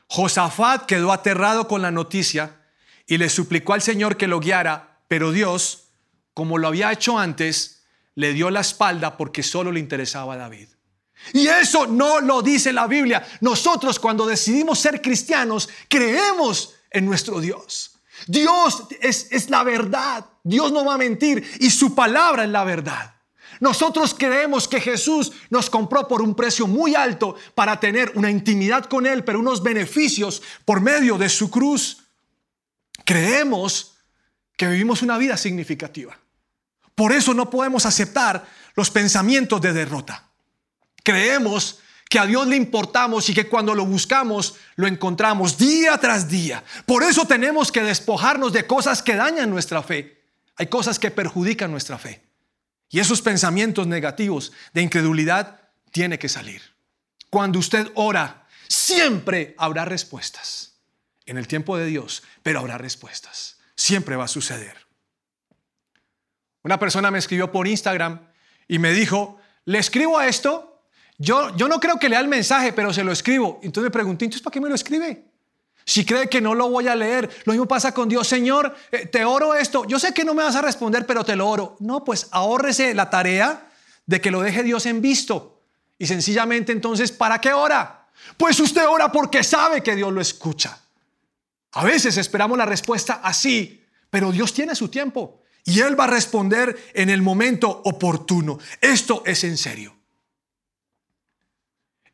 Josafat 0.08 0.88
quedó 0.88 1.12
aterrado 1.12 1.68
con 1.68 1.84
la 1.84 1.92
noticia 1.92 2.60
y 3.06 3.20
le 3.20 3.30
suplicó 3.30 3.76
al 3.76 3.84
Señor 3.84 4.18
que 4.18 4.26
lo 4.26 4.40
guiara, 4.40 5.04
pero 5.08 5.32
Dios, 5.32 5.90
como 6.34 6.58
lo 6.58 6.68
había 6.68 6.92
hecho 6.92 7.20
antes, 7.20 7.79
le 8.20 8.34
dio 8.34 8.50
la 8.50 8.60
espalda 8.60 9.16
porque 9.16 9.42
solo 9.42 9.72
le 9.72 9.80
interesaba 9.80 10.34
a 10.34 10.38
David. 10.38 10.68
Y 11.32 11.48
eso 11.48 11.88
no 11.88 12.20
lo 12.20 12.42
dice 12.42 12.74
la 12.74 12.86
Biblia. 12.86 13.26
Nosotros 13.40 13.98
cuando 13.98 14.26
decidimos 14.26 14.78
ser 14.78 15.02
cristianos 15.02 15.70
creemos 15.88 16.76
en 16.92 17.06
nuestro 17.06 17.40
Dios. 17.40 17.96
Dios 18.28 18.84
es, 19.00 19.30
es, 19.32 19.50
la 19.50 19.64
verdad. 19.64 20.26
Dios 20.44 20.74
no 20.74 20.84
va 20.84 20.96
a 20.96 20.98
mentir 20.98 21.50
y 21.62 21.70
su 21.70 21.96
palabra 21.96 22.44
es 22.44 22.50
la 22.50 22.66
verdad. 22.66 23.16
Nosotros 23.62 24.14
creemos 24.14 24.68
que 24.68 24.82
Jesús 24.82 25.32
nos 25.50 25.70
compró 25.70 26.06
por 26.06 26.22
un 26.22 26.36
precio 26.36 26.68
muy 26.68 26.96
alto 26.96 27.38
para 27.56 27.80
tener 27.80 28.12
una 28.16 28.30
intimidad 28.30 28.84
con 28.88 29.08
Él, 29.08 29.24
pero 29.24 29.40
unos 29.40 29.64
beneficios 29.64 30.42
por 30.66 30.82
medio 30.82 31.18
de 31.18 31.30
su 31.30 31.50
cruz. 31.50 32.04
Creemos 33.06 33.96
que 34.58 34.68
vivimos 34.68 35.04
una 35.04 35.18
vida 35.18 35.38
significativa. 35.38 36.20
Por 37.00 37.14
eso 37.14 37.34
no 37.34 37.50
podemos 37.50 37.86
aceptar 37.86 38.46
los 38.76 38.92
pensamientos 38.92 39.62
de 39.62 39.72
derrota. 39.72 40.22
Creemos 41.02 41.80
que 42.10 42.20
a 42.20 42.26
Dios 42.26 42.46
le 42.46 42.58
importamos 42.58 43.30
y 43.30 43.34
que 43.34 43.48
cuando 43.48 43.74
lo 43.74 43.86
buscamos 43.86 44.56
lo 44.76 44.86
encontramos 44.86 45.58
día 45.58 45.98
tras 45.98 46.28
día. 46.28 46.62
Por 46.86 47.04
eso 47.04 47.26
tenemos 47.26 47.72
que 47.72 47.84
despojarnos 47.84 48.52
de 48.52 48.68
cosas 48.68 49.02
que 49.02 49.16
dañan 49.16 49.50
nuestra 49.50 49.82
fe. 49.82 50.26
Hay 50.58 50.68
cosas 50.68 51.00
que 51.00 51.10
perjudican 51.10 51.72
nuestra 51.72 51.98
fe. 51.98 52.22
Y 52.90 53.00
esos 53.00 53.22
pensamientos 53.22 53.88
negativos 53.88 54.52
de 54.74 54.82
incredulidad 54.82 55.62
tiene 55.94 56.20
que 56.20 56.28
salir. 56.28 56.62
Cuando 57.30 57.60
usted 57.60 57.90
ora, 57.96 58.46
siempre 58.68 59.56
habrá 59.58 59.86
respuestas. 59.86 60.74
En 61.26 61.38
el 61.38 61.48
tiempo 61.48 61.78
de 61.78 61.86
Dios, 61.86 62.24
pero 62.44 62.60
habrá 62.60 62.78
respuestas. 62.78 63.56
Siempre 63.78 64.18
va 64.18 64.26
a 64.26 64.28
suceder. 64.28 64.89
Una 66.64 66.80
persona 66.80 67.12
me 67.12 67.20
escribió 67.20 67.52
por 67.52 67.68
Instagram 67.68 68.20
y 68.68 68.80
me 68.80 68.92
dijo, 68.92 69.40
le 69.66 69.80
escribo 69.80 70.18
a 70.18 70.28
esto, 70.28 70.84
yo, 71.18 71.56
yo 71.56 71.68
no 71.68 71.80
creo 71.80 72.00
que 72.00 72.10
lea 72.10 72.20
el 72.20 72.28
mensaje, 72.28 72.74
pero 72.74 72.94
se 72.94 73.04
lo 73.04 73.12
escribo. 73.12 73.60
Entonces 73.62 73.84
me 73.84 73.92
pregunté, 73.92 74.26
entonces 74.26 74.44
¿para 74.44 74.54
qué 74.54 74.62
me 74.62 74.70
lo 74.70 74.76
escribe? 74.76 75.26
Si 75.86 76.06
cree 76.06 76.30
que 76.30 76.40
no 76.40 76.54
lo 76.54 76.70
voy 76.70 76.88
a 76.88 76.96
leer, 76.96 77.30
lo 77.46 77.54
mismo 77.54 77.68
pasa 77.68 77.94
con 77.94 78.08
Dios, 78.08 78.28
Señor, 78.28 78.76
eh, 78.92 79.08
te 79.08 79.26
oro 79.26 79.56
esto, 79.56 79.86
yo 79.86 79.98
sé 79.98 80.14
que 80.14 80.24
no 80.24 80.34
me 80.34 80.44
vas 80.44 80.56
a 80.56 80.62
responder, 80.62 81.06
pero 81.06 81.24
te 81.24 81.36
lo 81.36 81.48
oro. 81.48 81.78
No, 81.80 82.04
pues 82.04 82.28
ahórrese 82.32 82.94
la 82.94 83.10
tarea 83.10 83.68
de 84.06 84.22
que 84.22 84.32
lo 84.32 84.42
deje 84.42 84.64
Dios 84.64 84.86
en 84.86 85.02
visto. 85.02 85.62
Y 85.98 86.08
sencillamente 86.08 86.72
entonces, 86.72 87.12
¿para 87.12 87.42
qué 87.42 87.54
ora? 87.54 88.08
Pues 88.38 88.60
usted 88.60 88.88
ora 88.88 89.12
porque 89.12 89.44
sabe 89.44 89.82
que 89.82 89.96
Dios 89.96 90.14
lo 90.14 90.22
escucha. 90.22 90.80
A 91.72 91.84
veces 91.84 92.18
esperamos 92.18 92.58
la 92.58 92.66
respuesta 92.66 93.22
así, 93.24 93.86
pero 94.10 94.32
Dios 94.32 94.54
tiene 94.54 94.76
su 94.76 94.90
tiempo. 94.90 95.42
Y 95.70 95.82
Él 95.82 95.98
va 95.98 96.06
a 96.06 96.08
responder 96.08 96.92
en 96.96 97.12
el 97.12 97.22
momento 97.22 97.70
oportuno. 97.70 98.58
Esto 98.82 99.22
es 99.26 99.44
en 99.44 99.56
serio. 99.56 99.96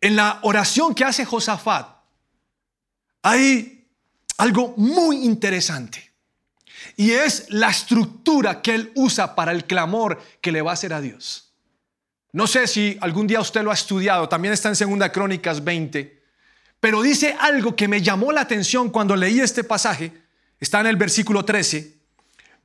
En 0.01 0.17
la 0.17 0.39
oración 0.43 0.93
que 0.93 1.05
hace 1.05 1.23
Josafat 1.23 1.87
hay 3.21 3.87
algo 4.37 4.73
muy 4.75 5.23
interesante. 5.23 6.11
Y 6.97 7.11
es 7.11 7.45
la 7.49 7.69
estructura 7.69 8.61
que 8.61 8.75
Él 8.75 8.91
usa 8.95 9.35
para 9.35 9.53
el 9.53 9.65
clamor 9.65 10.21
que 10.41 10.51
le 10.51 10.61
va 10.61 10.71
a 10.71 10.73
hacer 10.73 10.93
a 10.93 10.99
Dios. 10.99 11.53
No 12.33 12.47
sé 12.47 12.67
si 12.67 12.97
algún 12.99 13.25
día 13.25 13.39
usted 13.39 13.63
lo 13.63 13.71
ha 13.71 13.75
estudiado, 13.75 14.27
también 14.27 14.53
está 14.53 14.67
en 14.67 14.75
Segunda 14.75 15.13
Crónicas 15.13 15.63
20, 15.63 16.21
pero 16.81 17.01
dice 17.01 17.37
algo 17.39 17.73
que 17.77 17.87
me 17.87 18.01
llamó 18.01 18.33
la 18.33 18.41
atención 18.41 18.89
cuando 18.89 19.15
leí 19.15 19.39
este 19.39 19.63
pasaje, 19.63 20.11
está 20.59 20.81
en 20.81 20.87
el 20.87 20.97
versículo 20.97 21.45
13, 21.45 21.94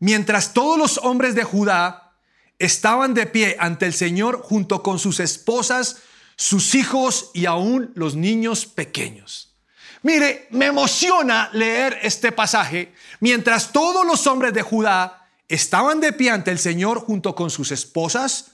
Mientras 0.01 0.55
todos 0.55 0.79
los 0.79 0.99
hombres 0.99 1.35
de 1.35 1.45
Judá 1.45 2.17
estaban 2.59 3.15
de 3.15 3.27
pie 3.27 3.57
ante 3.61 3.87
el 3.87 3.93
Señor 3.93 4.41
junto 4.43 4.83
con 4.83 4.99
sus 4.99 5.21
esposas, 5.21 5.99
sus 6.37 6.75
hijos 6.75 7.31
y 7.35 7.47
aún 7.47 7.93
los 7.95 8.17
niños 8.17 8.67
pequeños. 8.67 9.55
Mire, 10.03 10.49
me 10.51 10.67
emociona 10.67 11.51
leer 11.53 11.99
este 12.03 12.33
pasaje. 12.33 12.95
Mientras 13.21 13.73
todos 13.73 14.07
los 14.07 14.27
hombres 14.27 14.55
de 14.55 14.63
Judá 14.63 15.29
estaban 15.49 16.01
de 16.01 16.15
pie 16.15 16.31
ante 16.31 16.51
el 16.51 16.59
Señor 16.59 17.01
junto 17.01 17.35
con 17.35 17.51
sus 17.51 17.71
esposas, 17.71 18.53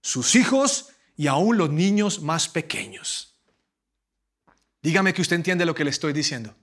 sus 0.00 0.34
hijos 0.34 0.88
y 1.14 1.26
aún 1.26 1.58
los 1.58 1.70
niños 1.70 2.22
más 2.22 2.48
pequeños. 2.48 3.34
Dígame 4.80 5.12
que 5.12 5.22
usted 5.22 5.36
entiende 5.36 5.66
lo 5.66 5.74
que 5.74 5.84
le 5.84 5.90
estoy 5.90 6.14
diciendo. 6.14 6.54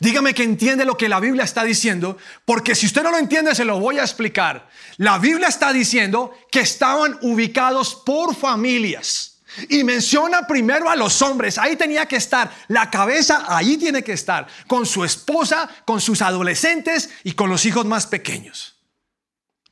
Dígame 0.00 0.32
que 0.32 0.42
entiende 0.42 0.86
lo 0.86 0.96
que 0.96 1.10
la 1.10 1.20
Biblia 1.20 1.44
está 1.44 1.62
diciendo, 1.62 2.16
porque 2.46 2.74
si 2.74 2.86
usted 2.86 3.02
no 3.02 3.10
lo 3.10 3.18
entiende, 3.18 3.54
se 3.54 3.66
lo 3.66 3.78
voy 3.78 3.98
a 3.98 4.02
explicar. 4.02 4.66
La 4.96 5.18
Biblia 5.18 5.48
está 5.48 5.74
diciendo 5.74 6.32
que 6.50 6.60
estaban 6.60 7.18
ubicados 7.20 7.94
por 7.94 8.34
familias. 8.34 9.42
Y 9.68 9.84
menciona 9.84 10.46
primero 10.46 10.88
a 10.88 10.96
los 10.96 11.20
hombres. 11.20 11.58
Ahí 11.58 11.76
tenía 11.76 12.06
que 12.06 12.16
estar. 12.16 12.50
La 12.68 12.88
cabeza 12.88 13.44
ahí 13.48 13.76
tiene 13.76 14.02
que 14.02 14.12
estar. 14.12 14.46
Con 14.66 14.86
su 14.86 15.04
esposa, 15.04 15.68
con 15.84 16.00
sus 16.00 16.22
adolescentes 16.22 17.10
y 17.24 17.32
con 17.32 17.50
los 17.50 17.66
hijos 17.66 17.84
más 17.84 18.06
pequeños. 18.06 18.76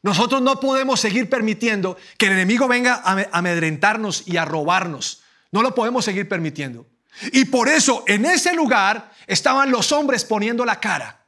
Nosotros 0.02 0.42
no 0.42 0.60
podemos 0.60 1.00
seguir 1.00 1.30
permitiendo 1.30 1.96
que 2.18 2.26
el 2.26 2.32
enemigo 2.32 2.68
venga 2.68 3.00
a 3.02 3.28
amedrentarnos 3.32 4.24
y 4.26 4.36
a 4.36 4.44
robarnos. 4.44 5.22
No 5.52 5.62
lo 5.62 5.74
podemos 5.74 6.04
seguir 6.04 6.28
permitiendo. 6.28 6.86
Y 7.33 7.46
por 7.46 7.68
eso 7.68 8.04
en 8.07 8.24
ese 8.24 8.54
lugar 8.54 9.12
estaban 9.26 9.70
los 9.70 9.92
hombres 9.92 10.24
poniendo 10.24 10.64
la 10.64 10.81
cara. 10.81 11.26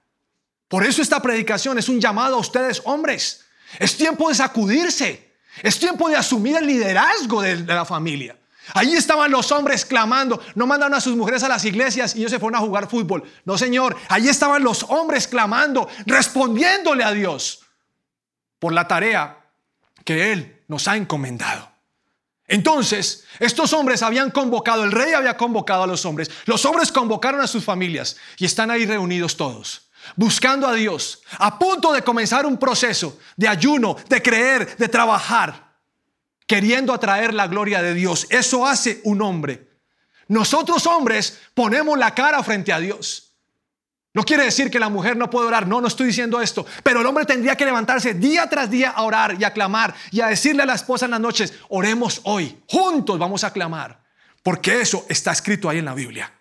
Por 0.68 0.84
eso 0.84 1.02
esta 1.02 1.20
predicación 1.20 1.78
es 1.78 1.88
un 1.88 2.00
llamado 2.00 2.36
a 2.36 2.38
ustedes 2.38 2.82
hombres. 2.84 3.44
Es 3.78 3.96
tiempo 3.96 4.28
de 4.28 4.34
sacudirse. 4.34 5.34
Es 5.62 5.78
tiempo 5.78 6.08
de 6.08 6.16
asumir 6.16 6.56
el 6.56 6.66
liderazgo 6.66 7.42
de, 7.42 7.56
la 7.56 7.84
familia. 7.84 8.36
Allí 8.74 8.94
estaban 8.94 9.30
los 9.30 9.50
hombres 9.50 9.84
clamando. 9.84 10.40
No 10.54 10.66
mandaron 10.66 10.94
a 10.94 11.00
sus 11.00 11.16
mujeres 11.16 11.42
a 11.42 11.48
las 11.48 11.64
iglesias 11.64 12.14
y 12.14 12.20
ellos 12.20 12.30
se 12.30 12.38
fueron 12.38 12.56
a 12.56 12.64
jugar 12.64 12.88
fútbol. 12.88 13.24
No, 13.44 13.58
Señor. 13.58 13.96
Allí 14.08 14.28
estaban 14.28 14.62
los 14.62 14.84
hombres 14.84 15.26
clamando, 15.26 15.88
respondiéndole 16.06 17.02
a 17.02 17.10
Dios 17.10 17.62
por 18.60 18.72
la 18.72 18.86
tarea 18.86 19.38
que 20.04 20.32
Él 20.32 20.62
nos 20.68 20.86
ha 20.86 20.96
encomendado. 20.96 21.69
Entonces, 22.50 23.22
estos 23.38 23.72
hombres 23.72 24.02
habían 24.02 24.32
convocado, 24.32 24.82
el 24.82 24.90
rey 24.90 25.12
había 25.12 25.36
convocado 25.36 25.84
a 25.84 25.86
los 25.86 26.04
hombres, 26.04 26.28
los 26.46 26.64
hombres 26.64 26.90
convocaron 26.90 27.40
a 27.40 27.46
sus 27.46 27.64
familias 27.64 28.16
y 28.38 28.44
están 28.44 28.72
ahí 28.72 28.86
reunidos 28.86 29.36
todos, 29.36 29.88
buscando 30.16 30.66
a 30.66 30.74
Dios, 30.74 31.22
a 31.38 31.60
punto 31.60 31.92
de 31.92 32.02
comenzar 32.02 32.44
un 32.46 32.58
proceso 32.58 33.20
de 33.36 33.46
ayuno, 33.46 33.96
de 34.08 34.20
creer, 34.20 34.76
de 34.76 34.88
trabajar, 34.88 35.76
queriendo 36.44 36.92
atraer 36.92 37.34
la 37.34 37.46
gloria 37.46 37.82
de 37.82 37.94
Dios. 37.94 38.26
Eso 38.30 38.66
hace 38.66 39.00
un 39.04 39.22
hombre. 39.22 39.68
Nosotros 40.26 40.84
hombres 40.88 41.38
ponemos 41.54 41.96
la 41.96 42.12
cara 42.16 42.42
frente 42.42 42.72
a 42.72 42.80
Dios. 42.80 43.29
No 44.12 44.24
quiere 44.24 44.44
decir 44.44 44.70
que 44.70 44.80
la 44.80 44.88
mujer 44.88 45.16
no 45.16 45.30
puede 45.30 45.46
orar, 45.46 45.68
no, 45.68 45.80
no 45.80 45.86
estoy 45.86 46.08
diciendo 46.08 46.40
esto, 46.40 46.66
pero 46.82 47.00
el 47.00 47.06
hombre 47.06 47.24
tendría 47.24 47.56
que 47.56 47.64
levantarse 47.64 48.14
día 48.14 48.48
tras 48.48 48.68
día 48.68 48.90
a 48.90 49.02
orar 49.02 49.36
y 49.40 49.44
a 49.44 49.52
clamar 49.52 49.94
y 50.10 50.20
a 50.20 50.26
decirle 50.26 50.64
a 50.64 50.66
la 50.66 50.74
esposa 50.74 51.04
en 51.04 51.12
las 51.12 51.20
noches, 51.20 51.54
oremos 51.68 52.20
hoy, 52.24 52.60
juntos 52.66 53.18
vamos 53.20 53.44
a 53.44 53.52
clamar, 53.52 54.02
porque 54.42 54.80
eso 54.80 55.06
está 55.08 55.30
escrito 55.30 55.68
ahí 55.68 55.78
en 55.78 55.84
la 55.84 55.94
Biblia. 55.94 56.32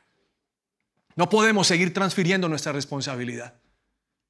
No 1.16 1.30
podemos 1.30 1.68
seguir 1.68 1.94
transfiriendo 1.94 2.50
nuestra 2.50 2.72
responsabilidad. 2.72 3.54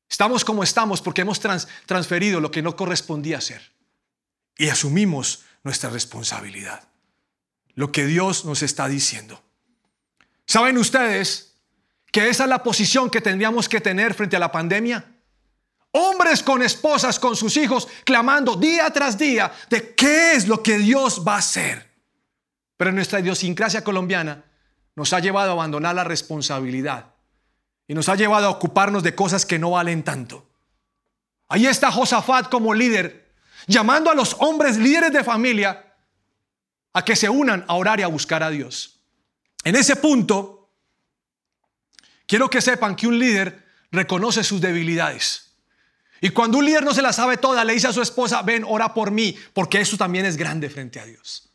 Estamos 0.10 0.44
como 0.44 0.64
estamos 0.64 1.02
porque 1.02 1.22
hemos 1.22 1.40
transferido 1.86 2.42
lo 2.42 2.52
que 2.52 2.62
no 2.62 2.76
correspondía 2.76 3.38
hacer 3.38 3.62
y 4.58 4.68
asumimos 4.70 5.46
nuestra 5.64 5.90
responsabilidad. 5.90 6.90
Lo 7.76 7.92
que 7.92 8.06
Dios 8.06 8.44
nos 8.44 8.64
está 8.64 8.88
diciendo. 8.88 9.42
¿Saben 10.46 10.78
ustedes? 10.78 11.49
Que 12.12 12.30
esa 12.30 12.44
es 12.44 12.50
la 12.50 12.64
posición 12.64 13.10
que 13.10 13.22
tendríamos 13.22 13.70
que 13.70 13.82
tener 13.82 14.14
frente 14.14 14.36
a 14.36 14.40
la 14.40 14.52
pandemia. 14.52 15.06
Hombres 15.92 16.44
con 16.44 16.62
esposas, 16.62 17.20
con 17.20 17.36
sus 17.36 17.58
hijos, 17.58 17.88
clamando 18.06 18.56
día 18.56 18.90
tras 18.92 19.18
día 19.18 19.52
de 19.70 19.96
qué 19.96 20.34
es 20.34 20.48
lo 20.48 20.62
que 20.62 20.78
Dios 20.78 21.24
va 21.28 21.36
a 21.36 21.40
hacer. 21.40 21.90
Pero 22.78 22.92
nuestra 22.92 23.20
idiosincrasia 23.20 23.84
colombiana 23.84 24.44
nos 24.96 25.14
ha 25.14 25.20
llevado 25.20 25.50
a 25.50 25.54
abandonar 25.54 25.96
la 25.96 26.04
responsabilidad 26.04 27.14
y 27.88 27.94
nos 27.94 28.08
ha 28.08 28.16
llevado 28.16 28.48
a 28.48 28.52
ocuparnos 28.52 29.02
de 29.02 29.16
cosas 29.16 29.46
que 29.46 29.58
no 29.58 29.72
valen 29.72 30.04
tanto. 30.04 30.48
Ahí 31.48 31.66
está 31.66 31.92
Josafat 31.92 32.50
como 32.50 32.74
líder, 32.74 33.34
llamando 33.66 34.12
a 34.12 34.16
los 34.16 34.36
hombres 34.40 34.78
líderes 34.78 35.12
de 35.12 35.24
familia 35.24 35.96
a 36.94 37.04
que 37.04 37.16
se 37.16 37.30
unan 37.30 37.66
a 37.68 37.74
orar 37.74 38.00
y 38.00 38.04
a 38.04 38.08
buscar 38.08 38.44
a 38.44 38.50
Dios. 38.50 39.00
En 39.64 39.76
ese 39.76 39.96
punto, 39.96 40.59
Quiero 42.30 42.48
que 42.48 42.62
sepan 42.62 42.96
que 42.96 43.08
un 43.08 43.18
líder 43.18 43.66
reconoce 43.92 44.44
sus 44.44 44.62
debilidades. 44.62 45.56
Y 46.22 46.30
cuando 46.30 46.60
un 46.60 46.66
líder 46.66 46.84
no 46.84 46.94
se 46.94 47.02
la 47.02 47.12
sabe 47.12 47.38
toda, 47.38 47.66
le 47.66 47.74
dice 47.74 47.88
a 47.88 47.92
su 47.94 48.04
esposa, 48.04 48.44
ven, 48.44 48.64
ora 48.68 48.94
por 48.94 49.10
mí, 49.10 49.36
porque 49.52 49.82
eso 49.82 49.98
también 49.98 50.28
es 50.28 50.38
grande 50.38 50.70
frente 50.70 51.00
a 51.00 51.06
Dios. 51.06 51.50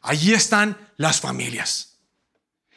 Allí 0.00 0.32
están 0.32 0.76
las 0.96 1.20
familias. 1.20 1.98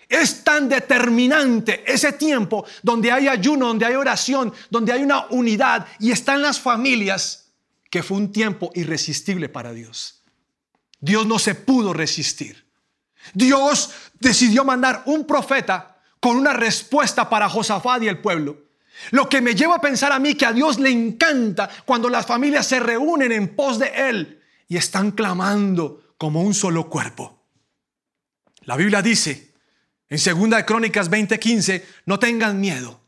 Es 0.07 0.43
tan 0.43 0.69
determinante 0.69 1.83
ese 1.91 2.13
tiempo 2.13 2.67
donde 2.83 3.11
hay 3.11 3.27
ayuno, 3.27 3.65
donde 3.65 3.87
hay 3.87 3.95
oración, 3.95 4.53
donde 4.69 4.93
hay 4.93 5.01
una 5.01 5.25
unidad 5.31 5.87
y 5.97 6.11
están 6.11 6.43
las 6.43 6.59
familias, 6.59 7.51
que 7.89 8.03
fue 8.03 8.17
un 8.17 8.31
tiempo 8.31 8.71
irresistible 8.75 9.49
para 9.49 9.73
Dios. 9.73 10.21
Dios 10.99 11.25
no 11.25 11.39
se 11.39 11.55
pudo 11.55 11.93
resistir. 11.93 12.63
Dios 13.33 13.89
decidió 14.19 14.63
mandar 14.63 15.01
un 15.07 15.25
profeta 15.25 15.92
con 16.23 16.37
una 16.37 16.53
respuesta 16.53 17.29
para 17.29 17.49
Josafat 17.49 18.01
y 18.01 18.07
el 18.07 18.19
pueblo. 18.19 18.57
Lo 19.11 19.27
que 19.27 19.41
me 19.41 19.55
lleva 19.55 19.75
a 19.75 19.81
pensar 19.81 20.13
a 20.13 20.19
mí 20.19 20.35
que 20.35 20.45
a 20.45 20.53
Dios 20.53 20.79
le 20.79 20.89
encanta 20.89 21.69
cuando 21.83 22.07
las 22.07 22.25
familias 22.25 22.65
se 22.65 22.79
reúnen 22.79 23.33
en 23.33 23.53
pos 23.57 23.77
de 23.77 23.91
Él 23.93 24.41
y 24.69 24.77
están 24.77 25.11
clamando 25.11 26.13
como 26.17 26.41
un 26.41 26.53
solo 26.53 26.87
cuerpo. 26.87 27.41
La 28.61 28.77
Biblia 28.77 29.01
dice 29.01 29.51
en 30.07 30.17
2 30.17 30.49
de 30.51 30.63
Crónicas 30.63 31.11
20:15, 31.11 31.83
no 32.05 32.17
tengan 32.19 32.57
miedo. 32.57 33.01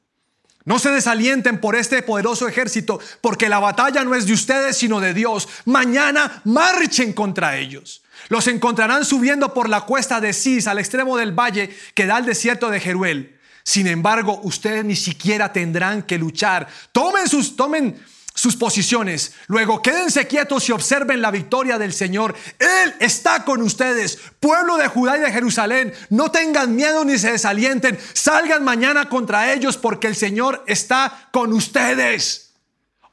No 0.65 0.77
se 0.77 0.89
desalienten 0.89 1.61
por 1.61 1.77
este 1.77 2.03
poderoso 2.03 2.49
ejército, 2.49 2.99
porque 3.21 3.47
la 3.47 3.59
batalla 3.59 4.03
no 4.03 4.13
es 4.13 4.25
de 4.25 4.33
ustedes, 4.33 4.75
sino 4.75 4.99
de 4.99 5.13
Dios. 5.13 5.47
Mañana 5.63 6.41
marchen 6.43 7.13
contra 7.13 7.55
ellos. 7.55 8.03
Los 8.29 8.47
encontrarán 8.47 9.05
subiendo 9.05 9.53
por 9.53 9.69
la 9.69 9.81
cuesta 9.81 10.19
de 10.19 10.33
Cis 10.33 10.67
al 10.67 10.79
extremo 10.79 11.17
del 11.17 11.31
valle 11.31 11.75
que 11.93 12.05
da 12.05 12.17
al 12.17 12.25
desierto 12.25 12.69
de 12.69 12.79
Jeruel. 12.79 13.39
Sin 13.63 13.87
embargo, 13.87 14.39
ustedes 14.43 14.85
ni 14.85 14.95
siquiera 14.95 15.51
tendrán 15.51 16.03
que 16.03 16.17
luchar. 16.19 16.67
Tomen 16.91 17.27
sus, 17.27 17.55
tomen 17.55 17.99
sus 18.35 18.55
posiciones. 18.57 19.33
Luego 19.47 19.81
quédense 19.81 20.27
quietos 20.27 20.69
y 20.69 20.73
observen 20.73 21.21
la 21.21 21.31
victoria 21.31 21.79
del 21.79 21.93
Señor. 21.93 22.35
Él 22.59 22.93
está 22.99 23.43
con 23.43 23.61
ustedes. 23.61 24.19
Pueblo 24.39 24.77
de 24.77 24.87
Judá 24.87 25.17
y 25.17 25.21
de 25.21 25.31
Jerusalén, 25.31 25.93
no 26.09 26.29
tengan 26.29 26.75
miedo 26.75 27.05
ni 27.05 27.17
se 27.17 27.31
desalienten. 27.31 27.97
Salgan 28.13 28.63
mañana 28.63 29.09
contra 29.09 29.53
ellos 29.53 29.77
porque 29.77 30.07
el 30.07 30.15
Señor 30.15 30.63
está 30.67 31.29
con 31.31 31.53
ustedes. 31.53 32.53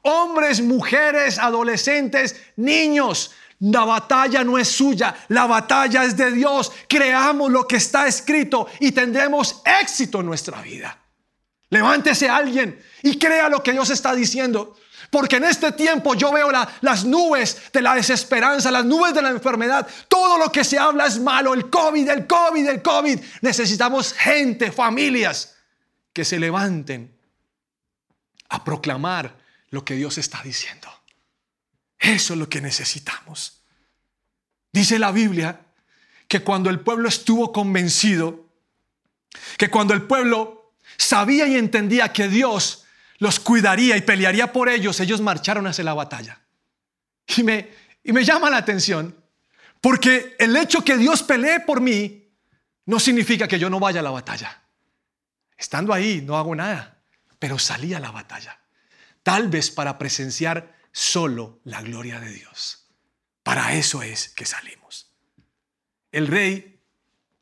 Hombres, 0.01 0.61
mujeres, 0.61 1.39
adolescentes, 1.39 2.35
niños, 2.57 3.31
la 3.71 3.85
batalla 3.85 4.43
no 4.43 4.57
es 4.57 4.67
suya, 4.67 5.15
la 5.29 5.45
batalla 5.45 6.03
es 6.03 6.17
de 6.17 6.31
Dios. 6.31 6.71
Creamos 6.87 7.49
lo 7.49 7.65
que 7.65 7.77
está 7.77 8.07
escrito 8.07 8.67
y 8.79 8.91
tendremos 8.91 9.61
éxito 9.81 10.19
en 10.19 10.25
nuestra 10.25 10.61
vida. 10.61 10.97
Levántese 11.69 12.29
alguien 12.29 12.83
y 13.01 13.17
crea 13.17 13.47
lo 13.47 13.63
que 13.63 13.71
Dios 13.71 13.89
está 13.89 14.13
diciendo. 14.13 14.75
Porque 15.09 15.37
en 15.37 15.45
este 15.45 15.71
tiempo 15.71 16.13
yo 16.15 16.31
veo 16.31 16.51
las 16.51 17.05
nubes 17.05 17.71
de 17.71 17.81
la 17.81 17.95
desesperanza, 17.95 18.69
las 18.71 18.83
nubes 18.83 19.13
de 19.13 19.21
la 19.21 19.29
enfermedad. 19.29 19.87
Todo 20.07 20.37
lo 20.37 20.51
que 20.51 20.63
se 20.63 20.77
habla 20.77 21.05
es 21.05 21.19
malo. 21.19 21.53
El 21.53 21.69
COVID, 21.69 22.09
el 22.09 22.27
COVID, 22.27 22.67
el 22.67 22.81
COVID. 22.81 23.19
Necesitamos 23.41 24.13
gente, 24.13 24.71
familias 24.71 25.55
que 26.11 26.25
se 26.25 26.39
levanten 26.39 27.15
a 28.49 28.63
proclamar 28.63 29.37
lo 29.69 29.85
que 29.85 29.95
Dios 29.95 30.17
está 30.17 30.41
diciendo. 30.43 30.92
Eso 32.03 32.33
es 32.33 32.39
lo 32.39 32.49
que 32.49 32.59
necesitamos. 32.59 33.61
Dice 34.73 34.99
la 34.99 35.13
Biblia 35.13 35.61
que 36.27 36.41
cuando 36.41 36.69
el 36.69 36.81
pueblo 36.81 37.07
estuvo 37.07 37.53
convencido, 37.53 38.49
que 39.57 39.69
cuando 39.69 39.93
el 39.93 40.01
pueblo 40.01 40.73
sabía 40.97 41.47
y 41.47 41.55
entendía 41.55 42.11
que 42.11 42.27
Dios 42.27 42.83
los 43.19 43.39
cuidaría 43.39 43.95
y 43.95 44.01
pelearía 44.01 44.51
por 44.51 44.67
ellos, 44.67 44.99
ellos 44.99 45.21
marcharon 45.21 45.65
hacia 45.65 45.85
la 45.85 45.93
batalla. 45.93 46.41
Y 47.37 47.43
me, 47.43 47.71
y 48.03 48.11
me 48.11 48.25
llama 48.25 48.49
la 48.49 48.57
atención, 48.57 49.15
porque 49.79 50.35
el 50.39 50.57
hecho 50.57 50.83
que 50.83 50.97
Dios 50.97 51.23
pelee 51.23 51.61
por 51.61 51.79
mí 51.79 52.33
no 52.85 52.99
significa 52.99 53.47
que 53.47 53.59
yo 53.59 53.69
no 53.69 53.79
vaya 53.79 54.01
a 54.01 54.03
la 54.03 54.11
batalla. 54.11 54.61
Estando 55.55 55.93
ahí 55.93 56.21
no 56.21 56.35
hago 56.35 56.53
nada, 56.53 57.01
pero 57.39 57.57
salí 57.57 57.93
a 57.93 58.01
la 58.01 58.11
batalla. 58.11 58.59
Tal 59.23 59.47
vez 59.47 59.71
para 59.71 59.97
presenciar 59.97 60.82
solo 60.93 61.59
la 61.65 61.81
gloria 61.81 62.21
de 62.21 62.31
Dios. 62.31 62.87
Para 63.43 63.73
eso 63.73 64.01
es 64.01 64.29
que 64.29 64.45
salimos. 64.45 65.11
El 66.13 66.27
rey 66.27 66.79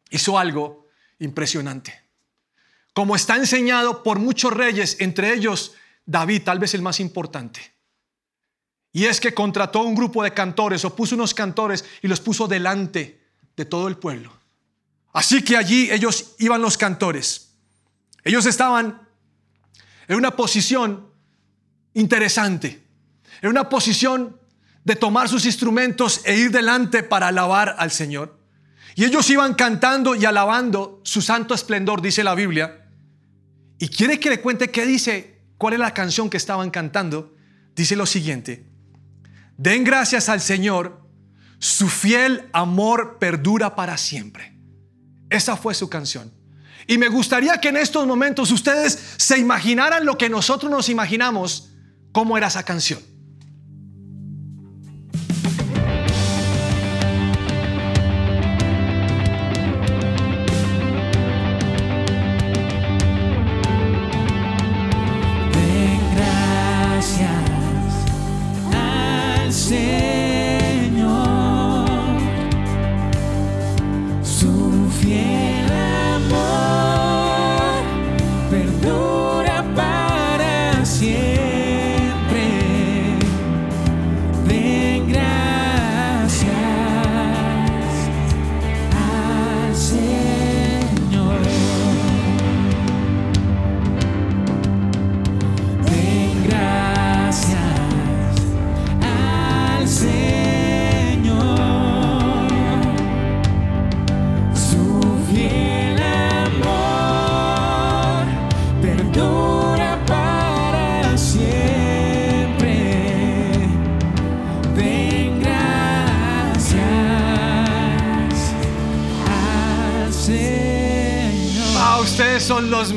hizo 0.10 0.40
algo 0.40 0.88
impresionante. 1.20 2.02
Como 2.94 3.16
está 3.16 3.36
enseñado 3.36 4.02
por 4.02 4.18
muchos 4.18 4.52
reyes, 4.52 4.98
entre 5.00 5.34
ellos 5.34 5.74
David, 6.06 6.44
tal 6.44 6.58
vez 6.58 6.74
el 6.74 6.82
más 6.82 7.00
importante. 7.00 7.74
Y 8.94 9.06
es 9.06 9.22
que 9.22 9.34
contrató 9.34 9.84
un 9.84 9.96
grupo 9.96 10.24
de 10.24 10.34
cantores 10.34 10.84
o 10.84 10.96
puso 10.96 11.16
unos 11.16 11.34
cantores 11.34 11.86
y 12.02 12.08
los 12.08 12.20
puso 12.20 12.48
delante 12.48 13.22
de 13.56 13.66
todo 13.66 13.88
el 13.88 13.98
pueblo. 13.98 14.34
Así 15.14 15.44
que 15.44 15.56
allí 15.56 15.90
ellos 15.92 16.36
iban 16.40 16.62
los 16.62 16.78
cantores. 16.78 17.52
Ellos 18.24 18.46
estaban 18.46 19.08
en 20.08 20.16
una 20.16 20.36
posición 20.36 21.10
interesante, 21.94 22.84
en 23.42 23.50
una 23.50 23.70
posición 23.70 24.40
de 24.84 24.96
tomar 24.96 25.30
sus 25.30 25.46
instrumentos 25.46 26.22
e 26.26 26.38
ir 26.38 26.52
delante 26.52 27.04
para 27.04 27.28
alabar 27.28 27.76
al 27.78 27.92
Señor. 27.92 28.40
Y 28.96 29.06
ellos 29.06 29.30
iban 29.30 29.54
cantando 29.54 30.16
y 30.16 30.26
alabando 30.26 31.02
su 31.04 31.22
santo 31.22 31.54
esplendor, 31.54 32.02
dice 32.02 32.24
la 32.24 32.36
Biblia. 32.36 32.88
Y 33.80 33.88
quiere 33.88 34.20
que 34.20 34.30
le 34.30 34.42
cuente 34.42 34.70
qué 34.70 34.86
dice, 34.86 35.42
cuál 35.58 35.74
es 35.74 35.80
la 35.80 35.94
canción 35.94 36.30
que 36.30 36.38
estaban 36.38 36.72
cantando. 36.72 37.36
Dice 37.76 37.96
lo 37.96 38.06
siguiente, 38.06 38.66
den 39.58 39.84
gracias 39.84 40.28
al 40.28 40.42
Señor, 40.42 41.02
su 41.58 41.88
fiel 41.88 42.50
amor 42.54 43.18
perdura 43.20 43.76
para 43.76 43.98
siempre. 43.98 44.58
Esa 45.30 45.56
fue 45.56 45.74
su 45.74 45.90
canción. 45.90 46.34
Y 46.88 46.98
me 46.98 47.08
gustaría 47.08 47.60
que 47.62 47.70
en 47.70 47.78
estos 47.78 48.06
momentos 48.06 48.52
ustedes 48.52 49.00
se 49.18 49.38
imaginaran 49.38 50.06
lo 50.06 50.18
que 50.18 50.30
nosotros 50.30 50.70
nos 50.70 50.90
imaginamos, 50.90 51.70
cómo 52.12 52.38
era 52.38 52.48
esa 52.48 52.64
canción. 52.64 53.11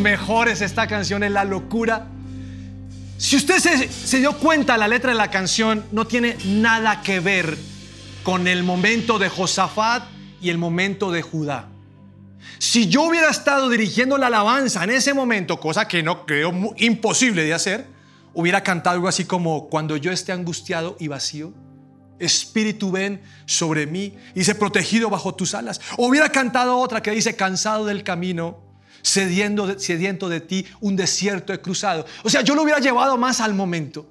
Mejores. 0.05 0.61
Esta 0.61 0.87
canción 0.87 1.25
es 1.25 1.33
la 1.33 1.45
locura. 1.45 2.07
Si 3.19 3.37
usted 3.37 3.59
se, 3.59 4.19
dio 4.19 4.39
cuenta, 4.39 4.77
la 4.77 4.87
letra 4.87 5.11
de 5.11 5.17
la 5.17 5.31
canción 5.31 5.85
no 5.91 6.07
tiene 6.07 6.37
nada 6.45 7.01
que 7.03 7.19
ver 7.19 7.57
con 8.23 8.47
el 8.47 8.63
momento 8.63 9.19
de 9.19 9.29
Josafat 9.29 10.05
y 10.41 10.51
el 10.51 10.59
momento 10.59 11.11
de 11.11 11.23
Judá. 11.23 11.69
Si 12.59 12.89
yo 12.89 13.03
hubiera 13.03 13.31
estado 13.31 13.69
dirigiendo 13.71 14.19
la 14.19 14.27
alabanza 14.27 14.85
en 14.85 14.91
ese 14.91 15.15
momento, 15.15 15.59
cosa 15.59 15.89
que 15.89 16.03
no 16.03 16.27
creo 16.27 16.53
imposible 16.77 17.45
de 17.45 17.55
hacer, 17.55 17.87
hubiera 18.35 18.63
cantado 18.63 18.97
algo 18.97 19.09
así 19.09 19.25
como, 19.25 19.69
cuando 19.69 19.97
yo 19.97 20.13
esté 20.13 20.33
angustiado 20.33 20.97
y 21.01 21.09
vacío, 21.09 21.55
Espíritu 22.19 22.93
ven 22.93 23.23
sobre 23.47 23.87
mí 23.87 24.17
y 24.35 24.45
se 24.45 24.55
protegido 24.55 25.09
bajo 25.09 25.35
tus 25.35 25.55
alas. 25.55 25.81
O 25.97 26.09
hubiera 26.09 26.29
cantado 26.29 26.79
otra 26.79 27.03
que 27.03 27.11
dice, 27.11 27.37
cansado 27.37 27.87
del 27.87 28.05
camino, 28.05 28.64
sediento, 29.05 29.79
sediento 29.79 30.29
de 30.29 30.41
ti, 30.41 30.67
un 30.81 30.97
desierto 30.97 31.53
he 31.53 31.61
cruzado. 31.61 32.07
O 32.25 32.31
sea, 32.31 32.41
yo 32.41 32.55
lo 32.55 32.63
hubiera 32.63 32.81
llevado 32.81 33.17
más 33.17 33.41
al 33.41 33.55
momento. 33.55 34.11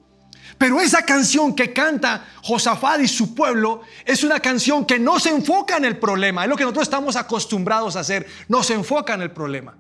Pero 0.58 0.80
esa 0.80 1.04
canción 1.04 1.56
que 1.56 1.74
canta 1.74 2.28
Josafat 2.44 3.02
y 3.02 3.08
su 3.08 3.34
pueblo 3.34 3.82
es 4.06 4.24
una 4.24 4.40
canción 4.40 4.86
que 4.86 5.00
no 5.00 5.20
se 5.20 5.30
enfoca 5.30 5.78
en 5.78 5.86
el 5.86 5.98
problema. 5.98 6.44
Es 6.44 6.50
lo 6.50 6.56
que 6.56 6.64
nosotros 6.64 6.84
estamos 6.84 7.16
acostumbrados 7.16 7.96
a 7.96 8.02
hacer. 8.02 8.28
No 8.48 8.62
se 8.62 8.76
enfoca 8.76 9.16
en 9.16 9.24
el 9.24 9.32
problema. 9.32 9.76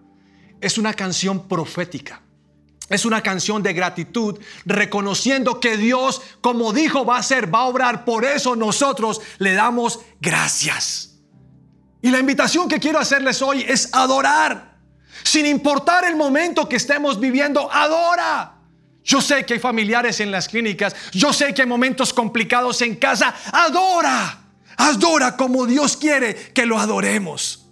Es 0.59 0.77
una 0.77 0.93
canción 0.93 1.47
profética. 1.47 2.21
Es 2.89 3.05
una 3.05 3.21
canción 3.21 3.63
de 3.63 3.73
gratitud, 3.73 4.39
reconociendo 4.65 5.59
que 5.59 5.77
Dios, 5.77 6.21
como 6.41 6.73
dijo, 6.73 7.05
va 7.05 7.17
a 7.17 7.19
hacer, 7.19 7.53
va 7.53 7.59
a 7.59 7.65
obrar. 7.65 8.03
Por 8.03 8.25
eso 8.25 8.55
nosotros 8.55 9.21
le 9.37 9.53
damos 9.53 9.99
gracias. 10.19 11.19
Y 12.01 12.09
la 12.09 12.19
invitación 12.19 12.67
que 12.67 12.79
quiero 12.79 12.99
hacerles 12.99 13.41
hoy 13.41 13.63
es 13.67 13.89
adorar. 13.93 14.72
Sin 15.23 15.45
importar 15.45 16.05
el 16.05 16.15
momento 16.15 16.67
que 16.67 16.75
estemos 16.75 17.19
viviendo, 17.19 17.71
adora. 17.71 18.55
Yo 19.03 19.21
sé 19.21 19.45
que 19.45 19.55
hay 19.55 19.59
familiares 19.59 20.19
en 20.19 20.31
las 20.31 20.47
clínicas, 20.47 20.95
yo 21.11 21.33
sé 21.33 21.53
que 21.53 21.63
hay 21.63 21.67
momentos 21.67 22.13
complicados 22.13 22.81
en 22.81 22.95
casa, 22.95 23.35
adora. 23.51 24.39
Adora 24.77 25.35
como 25.37 25.65
Dios 25.65 25.97
quiere 25.97 26.35
que 26.53 26.65
lo 26.65 26.79
adoremos. 26.79 27.67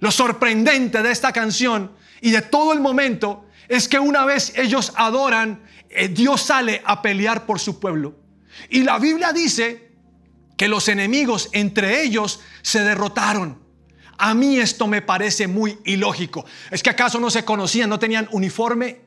Lo 0.00 0.10
sorprendente 0.10 1.02
de 1.02 1.10
esta 1.10 1.32
canción 1.32 1.92
y 2.20 2.30
de 2.30 2.42
todo 2.42 2.72
el 2.72 2.80
momento 2.80 3.46
es 3.68 3.88
que 3.88 3.98
una 3.98 4.24
vez 4.24 4.52
ellos 4.56 4.92
adoran, 4.96 5.62
eh, 5.88 6.08
Dios 6.08 6.42
sale 6.42 6.82
a 6.84 7.00
pelear 7.00 7.46
por 7.46 7.58
su 7.58 7.80
pueblo. 7.80 8.14
Y 8.68 8.82
la 8.82 8.98
Biblia 8.98 9.32
dice 9.32 9.92
que 10.56 10.68
los 10.68 10.88
enemigos 10.88 11.48
entre 11.52 12.02
ellos 12.02 12.40
se 12.62 12.80
derrotaron. 12.82 13.63
A 14.18 14.34
mí 14.34 14.58
esto 14.58 14.86
me 14.86 15.02
parece 15.02 15.46
muy 15.46 15.78
ilógico. 15.84 16.44
¿Es 16.70 16.82
que 16.82 16.90
acaso 16.90 17.18
no 17.20 17.30
se 17.30 17.44
conocían, 17.44 17.90
no 17.90 17.98
tenían 17.98 18.28
uniforme? 18.32 19.00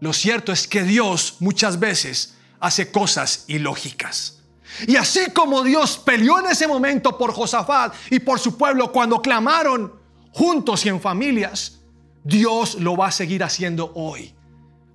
Lo 0.00 0.12
cierto 0.12 0.52
es 0.52 0.66
que 0.66 0.82
Dios 0.82 1.36
muchas 1.40 1.78
veces 1.78 2.36
hace 2.60 2.90
cosas 2.90 3.44
ilógicas. 3.46 4.42
Y 4.86 4.96
así 4.96 5.30
como 5.32 5.62
Dios 5.62 5.98
peleó 5.98 6.40
en 6.40 6.46
ese 6.46 6.66
momento 6.66 7.16
por 7.16 7.32
Josafat 7.32 7.94
y 8.10 8.18
por 8.18 8.40
su 8.40 8.58
pueblo 8.58 8.90
cuando 8.90 9.22
clamaron 9.22 9.94
juntos 10.32 10.84
y 10.84 10.88
en 10.88 11.00
familias, 11.00 11.80
Dios 12.24 12.76
lo 12.76 12.96
va 12.96 13.08
a 13.08 13.12
seguir 13.12 13.44
haciendo 13.44 13.92
hoy. 13.94 14.34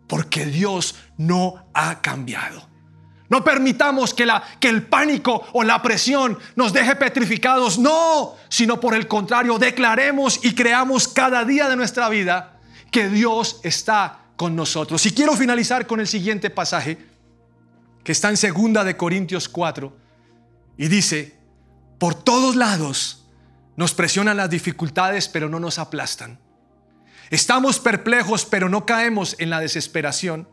Porque 0.08 0.46
Dios 0.46 0.96
no 1.18 1.66
ha 1.74 2.02
cambiado. 2.02 2.69
No 3.30 3.44
permitamos 3.44 4.14
que, 4.14 4.26
la, 4.26 4.44
que 4.60 4.70
el 4.70 4.88
pánico 4.88 5.46
o 5.54 5.64
la 5.64 5.82
presión 5.82 6.38
nos 6.56 6.74
deje 6.74 6.96
petrificados, 6.96 7.78
no, 7.78 8.36
sino 8.50 8.80
por 8.80 8.96
el 8.96 9.08
contrario, 9.08 9.60
declaremos 9.60 10.40
y 10.44 10.56
creamos 10.56 11.08
cada 11.08 11.46
día 11.46 11.70
de 11.70 11.76
nuestra 11.76 12.10
vida 12.10 12.60
que 12.92 13.08
Dios 13.08 13.60
está 13.64 14.22
con 14.36 14.56
nosotros. 14.56 15.06
Y 15.06 15.12
quiero 15.12 15.34
finalizar 15.34 15.86
con 15.86 16.00
el 16.00 16.08
siguiente 16.08 16.50
pasaje 16.50 16.98
que 18.04 18.12
está 18.12 18.30
en 18.30 18.38
segunda 18.38 18.84
de 18.84 18.98
Corintios 18.98 19.48
4 19.48 19.96
y 20.78 20.88
dice, 20.88 21.38
por 22.00 22.16
todos 22.16 22.56
lados 22.56 23.28
nos 23.76 23.94
presionan 23.94 24.38
las 24.38 24.50
dificultades, 24.50 25.28
pero 25.28 25.50
no 25.50 25.60
nos 25.60 25.78
aplastan. 25.78 26.40
Estamos 27.30 27.80
perplejos, 27.80 28.46
pero 28.46 28.70
no 28.70 28.86
caemos 28.86 29.36
en 29.40 29.50
la 29.50 29.60
desesperación. 29.60 30.48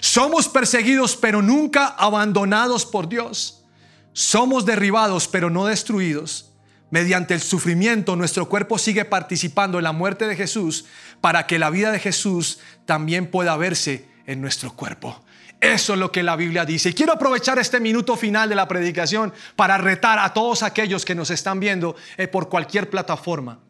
Somos 0.00 0.48
perseguidos 0.48 1.16
pero 1.16 1.42
nunca 1.42 1.86
abandonados 1.86 2.86
por 2.86 3.08
Dios. 3.08 3.64
Somos 4.12 4.66
derribados 4.66 5.28
pero 5.28 5.50
no 5.50 5.66
destruidos. 5.66 6.52
Mediante 6.90 7.34
el 7.34 7.40
sufrimiento 7.40 8.16
nuestro 8.16 8.48
cuerpo 8.48 8.76
sigue 8.76 9.04
participando 9.04 9.78
en 9.78 9.84
la 9.84 9.92
muerte 9.92 10.26
de 10.26 10.36
Jesús 10.36 10.86
para 11.20 11.46
que 11.46 11.58
la 11.58 11.70
vida 11.70 11.92
de 11.92 12.00
Jesús 12.00 12.58
también 12.84 13.30
pueda 13.30 13.56
verse 13.56 14.08
en 14.26 14.40
nuestro 14.40 14.72
cuerpo. 14.74 15.22
Eso 15.60 15.92
es 15.92 15.98
lo 15.98 16.10
que 16.10 16.22
la 16.22 16.36
Biblia 16.36 16.64
dice. 16.64 16.88
Y 16.88 16.94
quiero 16.94 17.12
aprovechar 17.12 17.58
este 17.58 17.80
minuto 17.80 18.16
final 18.16 18.48
de 18.48 18.54
la 18.54 18.66
predicación 18.66 19.32
para 19.56 19.78
retar 19.78 20.18
a 20.18 20.32
todos 20.32 20.62
aquellos 20.62 21.04
que 21.04 21.14
nos 21.14 21.30
están 21.30 21.60
viendo 21.60 21.94
eh, 22.16 22.26
por 22.26 22.48
cualquier 22.48 22.90
plataforma 22.90 23.60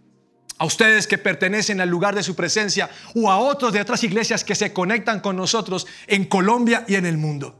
a 0.60 0.66
ustedes 0.66 1.06
que 1.06 1.16
pertenecen 1.16 1.80
al 1.80 1.88
lugar 1.88 2.14
de 2.14 2.22
su 2.22 2.36
presencia 2.36 2.90
o 3.14 3.30
a 3.30 3.38
otros 3.38 3.72
de 3.72 3.80
otras 3.80 4.04
iglesias 4.04 4.44
que 4.44 4.54
se 4.54 4.74
conectan 4.74 5.20
con 5.20 5.34
nosotros 5.34 5.86
en 6.06 6.26
Colombia 6.26 6.84
y 6.86 6.96
en 6.96 7.06
el 7.06 7.16
mundo. 7.16 7.58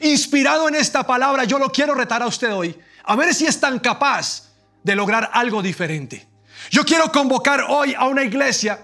Inspirado 0.00 0.66
en 0.66 0.74
esta 0.74 1.06
palabra, 1.06 1.44
yo 1.44 1.60
lo 1.60 1.70
quiero 1.70 1.94
retar 1.94 2.24
a 2.24 2.26
usted 2.26 2.52
hoy, 2.52 2.76
a 3.04 3.14
ver 3.14 3.32
si 3.34 3.46
es 3.46 3.60
tan 3.60 3.78
capaz 3.78 4.50
de 4.82 4.96
lograr 4.96 5.30
algo 5.32 5.62
diferente. 5.62 6.26
Yo 6.72 6.84
quiero 6.84 7.12
convocar 7.12 7.66
hoy 7.68 7.94
a 7.94 8.08
una 8.08 8.24
iglesia 8.24 8.80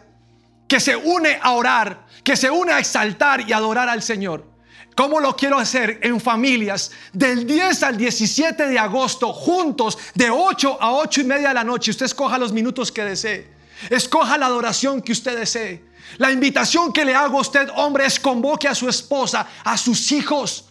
que 0.68 0.78
se 0.78 0.94
une 0.94 1.36
a 1.42 1.50
orar, 1.50 2.06
que 2.22 2.36
se 2.36 2.48
une 2.48 2.72
a 2.72 2.78
exaltar 2.78 3.48
y 3.48 3.52
adorar 3.52 3.88
al 3.88 4.00
Señor. 4.00 4.46
¿Cómo 4.94 5.18
lo 5.18 5.34
quiero 5.34 5.58
hacer? 5.58 5.98
En 6.02 6.20
familias, 6.20 6.92
del 7.12 7.48
10 7.48 7.82
al 7.82 7.96
17 7.96 8.68
de 8.68 8.78
agosto, 8.78 9.32
juntos, 9.32 9.98
de 10.14 10.30
8 10.30 10.78
a 10.80 10.92
8 10.92 11.22
y 11.22 11.24
media 11.24 11.48
de 11.48 11.54
la 11.54 11.64
noche. 11.64 11.90
Usted 11.90 12.06
escoja 12.06 12.38
los 12.38 12.52
minutos 12.52 12.92
que 12.92 13.04
desee. 13.04 13.55
Escoja 13.90 14.38
la 14.38 14.46
adoración 14.46 15.02
que 15.02 15.12
usted 15.12 15.38
desee. 15.38 15.84
La 16.18 16.30
invitación 16.30 16.92
que 16.92 17.04
le 17.04 17.14
hago 17.14 17.38
a 17.38 17.40
usted, 17.40 17.68
hombre, 17.76 18.06
es 18.06 18.20
convoque 18.20 18.68
a 18.68 18.74
su 18.74 18.88
esposa, 18.88 19.48
a 19.64 19.76
sus 19.76 20.12
hijos 20.12 20.66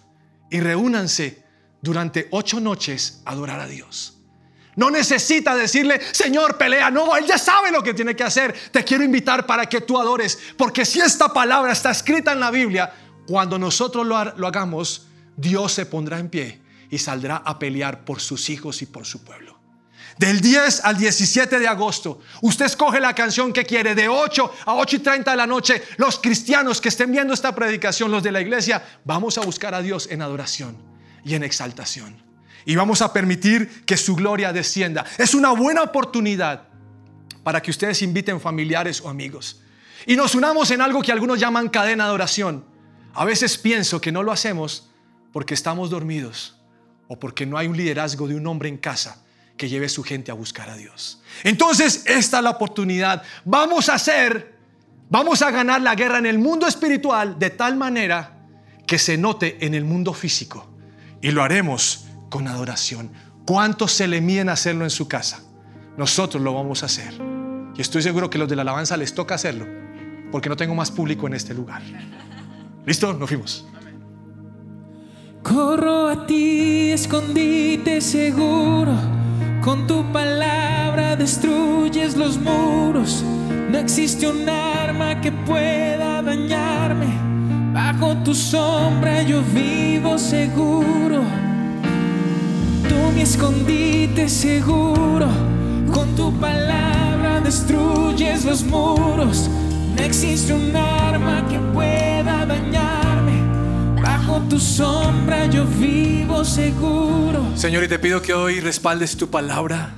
y 0.49 0.59
reúnanse 0.59 1.43
durante 1.81 2.27
ocho 2.31 2.59
noches 2.59 3.21
a 3.25 3.31
adorar 3.31 3.59
a 3.59 3.67
Dios. 3.67 4.17
No 4.75 4.91
necesita 4.91 5.55
decirle, 5.55 6.01
Señor, 6.11 6.57
pelea. 6.57 6.91
No, 6.91 7.15
Él 7.15 7.25
ya 7.25 7.37
sabe 7.37 7.71
lo 7.71 7.81
que 7.81 7.93
tiene 7.93 8.15
que 8.15 8.23
hacer. 8.23 8.53
Te 8.71 8.83
quiero 8.83 9.03
invitar 9.03 9.45
para 9.45 9.67
que 9.67 9.81
tú 9.81 9.99
adores. 9.99 10.37
Porque 10.57 10.85
si 10.85 10.99
esta 10.99 11.31
palabra 11.31 11.71
está 11.71 11.91
escrita 11.91 12.33
en 12.33 12.41
la 12.41 12.51
Biblia, 12.51 12.93
cuando 13.25 13.57
nosotros 13.57 14.05
lo, 14.05 14.21
lo 14.35 14.47
hagamos, 14.47 15.07
Dios 15.37 15.71
se 15.71 15.85
pondrá 15.85 16.19
en 16.19 16.29
pie 16.29 16.61
y 16.89 16.97
saldrá 16.97 17.37
a 17.37 17.57
pelear 17.57 18.03
por 18.03 18.19
sus 18.19 18.49
hijos 18.49 18.81
y 18.81 18.85
por 18.85 19.05
su 19.05 19.23
pueblo. 19.23 19.54
Del 20.17 20.39
10 20.39 20.85
al 20.85 20.97
17 20.97 21.59
de 21.59 21.67
agosto, 21.67 22.21
usted 22.41 22.65
escoge 22.65 22.99
la 22.99 23.13
canción 23.13 23.51
que 23.51 23.65
quiere. 23.65 23.95
De 23.95 24.07
8 24.07 24.53
a 24.65 24.75
8 24.75 24.95
y 24.95 24.99
30 24.99 25.31
de 25.31 25.37
la 25.37 25.47
noche, 25.47 25.83
los 25.97 26.19
cristianos 26.19 26.79
que 26.79 26.89
estén 26.89 27.11
viendo 27.11 27.33
esta 27.33 27.53
predicación, 27.53 28.11
los 28.11 28.23
de 28.23 28.31
la 28.31 28.41
iglesia, 28.41 28.83
vamos 29.03 29.37
a 29.37 29.41
buscar 29.41 29.73
a 29.73 29.81
Dios 29.81 30.07
en 30.09 30.21
adoración 30.21 30.77
y 31.23 31.35
en 31.35 31.43
exaltación 31.43 32.25
y 32.65 32.75
vamos 32.75 33.01
a 33.01 33.13
permitir 33.13 33.85
que 33.85 33.95
su 33.95 34.15
gloria 34.15 34.51
descienda. 34.51 35.05
Es 35.17 35.35
una 35.35 35.51
buena 35.51 35.83
oportunidad 35.83 36.67
para 37.43 37.61
que 37.61 37.71
ustedes 37.71 38.01
inviten 38.01 38.41
familiares 38.41 39.01
o 39.01 39.09
amigos 39.09 39.61
y 40.05 40.15
nos 40.15 40.35
unamos 40.35 40.71
en 40.71 40.81
algo 40.81 41.01
que 41.01 41.11
algunos 41.11 41.39
llaman 41.39 41.69
cadena 41.69 42.07
de 42.07 42.11
oración. 42.11 42.65
A 43.13 43.23
veces 43.23 43.57
pienso 43.57 44.01
que 44.01 44.11
no 44.11 44.23
lo 44.23 44.31
hacemos 44.31 44.89
porque 45.31 45.53
estamos 45.53 45.89
dormidos 45.89 46.57
o 47.07 47.19
porque 47.19 47.45
no 47.45 47.57
hay 47.57 47.67
un 47.67 47.77
liderazgo 47.77 48.27
de 48.27 48.35
un 48.35 48.47
hombre 48.47 48.67
en 48.67 48.77
casa 48.77 49.24
que 49.57 49.69
lleve 49.69 49.89
su 49.89 50.03
gente 50.03 50.31
a 50.31 50.33
buscar 50.33 50.69
a 50.69 50.75
Dios. 50.75 51.21
Entonces, 51.43 52.03
esta 52.05 52.37
es 52.37 52.43
la 52.43 52.51
oportunidad. 52.51 53.23
Vamos 53.45 53.89
a 53.89 53.95
hacer, 53.95 54.57
vamos 55.09 55.41
a 55.41 55.51
ganar 55.51 55.81
la 55.81 55.95
guerra 55.95 56.17
en 56.17 56.25
el 56.25 56.39
mundo 56.39 56.67
espiritual 56.67 57.39
de 57.39 57.49
tal 57.51 57.75
manera 57.75 58.37
que 58.85 58.99
se 58.99 59.17
note 59.17 59.65
en 59.65 59.73
el 59.73 59.85
mundo 59.85 60.13
físico. 60.13 60.69
Y 61.21 61.31
lo 61.31 61.43
haremos 61.43 62.05
con 62.29 62.47
adoración. 62.47 63.11
¿Cuántos 63.45 63.91
se 63.91 64.07
le 64.07 64.21
miden 64.21 64.49
hacerlo 64.49 64.83
en 64.83 64.89
su 64.89 65.07
casa? 65.07 65.41
Nosotros 65.97 66.43
lo 66.43 66.53
vamos 66.53 66.83
a 66.83 66.87
hacer. 66.87 67.13
Y 67.75 67.81
estoy 67.81 68.01
seguro 68.01 68.29
que 68.29 68.37
los 68.37 68.49
de 68.49 68.55
la 68.55 68.63
alabanza 68.63 68.97
les 68.97 69.13
toca 69.13 69.35
hacerlo, 69.35 69.65
porque 70.31 70.49
no 70.49 70.55
tengo 70.55 70.75
más 70.75 70.91
público 70.91 71.27
en 71.27 71.33
este 71.33 71.53
lugar. 71.53 71.81
¿Listo? 72.85 73.13
Nos 73.13 73.29
fuimos. 73.29 73.65
Corro 75.43 76.09
a 76.09 76.25
ti, 76.25 76.91
escondite 76.91 78.01
seguro. 78.01 79.24
Con 79.65 79.88
tu 79.88 80.06
palabra 80.13 81.17
destruyes 81.17 82.15
los 82.15 82.38
muros. 82.38 83.25
No 83.69 83.78
existe 83.78 84.28
un 84.28 84.47
arma 84.47 85.19
que 85.19 85.32
pueda 85.34 86.21
dañarme. 86.21 87.08
Bajo 87.73 88.15
tu 88.23 88.34
sombra 88.34 89.23
yo 89.23 89.41
vivo 89.41 90.17
seguro 90.17 91.23
tú 92.95 93.12
mi 93.13 93.21
escondite 93.21 94.30
seguro. 94.30 95.28
Con 95.93 96.15
tu 96.15 96.32
palabra 96.39 97.41
destruyes 97.41 98.45
los 98.45 98.63
muros. 98.63 99.49
No 99.95 100.04
existe 100.04 100.54
un 100.54 100.75
arma 100.75 101.45
que 101.49 101.60
pueda 101.73 102.45
dañarme. 102.45 103.14
Tu 104.50 104.60
sombra 104.60 105.48
yo 105.48 105.65
vivo 105.65 106.45
seguro. 106.45 107.43
Señor, 107.56 107.84
y 107.84 107.88
te 107.88 107.98
pido 107.98 108.21
que 108.21 108.34
hoy 108.34 108.60
respaldes 108.60 109.17
tu 109.17 109.30
palabra. 109.30 109.95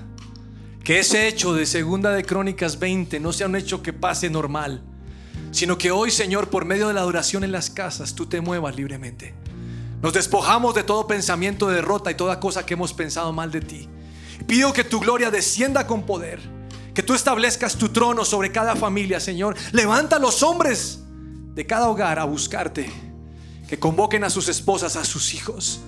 Que 0.84 1.00
ese 1.00 1.28
hecho 1.28 1.54
de 1.54 1.66
Segunda 1.66 2.12
de 2.12 2.24
Crónicas 2.24 2.80
20 2.80 3.20
no 3.20 3.34
sea 3.34 3.48
un 3.48 3.56
hecho 3.56 3.82
que 3.82 3.94
pase 3.94 4.30
normal, 4.30 4.84
sino 5.52 5.78
que 5.78 5.92
hoy, 5.92 6.12
Señor, 6.12 6.50
por 6.50 6.66
medio 6.66 6.88
de 6.88 6.94
la 6.94 7.02
adoración 7.02 7.44
en 7.44 7.52
las 7.52 7.70
casas, 7.70 8.16
tú 8.16 8.28
te 8.28 8.40
muevas 8.40 8.76
libremente. 8.76 9.36
Nos 10.02 10.14
despojamos 10.14 10.76
de 10.76 10.84
todo 10.84 11.08
pensamiento 11.08 11.68
de 11.68 11.76
derrota 11.76 12.12
y 12.12 12.16
toda 12.16 12.40
cosa 12.40 12.66
que 12.66 12.76
hemos 12.76 12.94
pensado 12.94 13.34
mal 13.34 13.52
de 13.52 13.62
ti. 13.62 13.90
Pido 14.46 14.72
que 14.72 14.84
tu 14.84 15.00
gloria 15.00 15.30
descienda 15.30 15.88
con 15.88 16.04
poder. 16.04 16.40
Que 16.94 17.04
tú 17.04 17.16
establezcas 17.16 17.76
tu 17.76 17.90
trono 17.90 18.24
sobre 18.24 18.52
cada 18.52 18.76
familia, 18.76 19.20
Señor. 19.20 19.56
Levanta 19.72 20.16
a 20.16 20.20
los 20.20 20.42
hombres 20.42 21.00
de 21.54 21.66
cada 21.66 21.90
hogar 21.90 22.18
a 22.20 22.24
buscarte. 22.24 23.07
Que 23.68 23.80
convoquen 23.80 24.24
a 24.24 24.30
sus 24.30 24.48
esposas, 24.48 24.96
a 24.96 25.06
sus 25.06 25.34
hijos. 25.34 25.82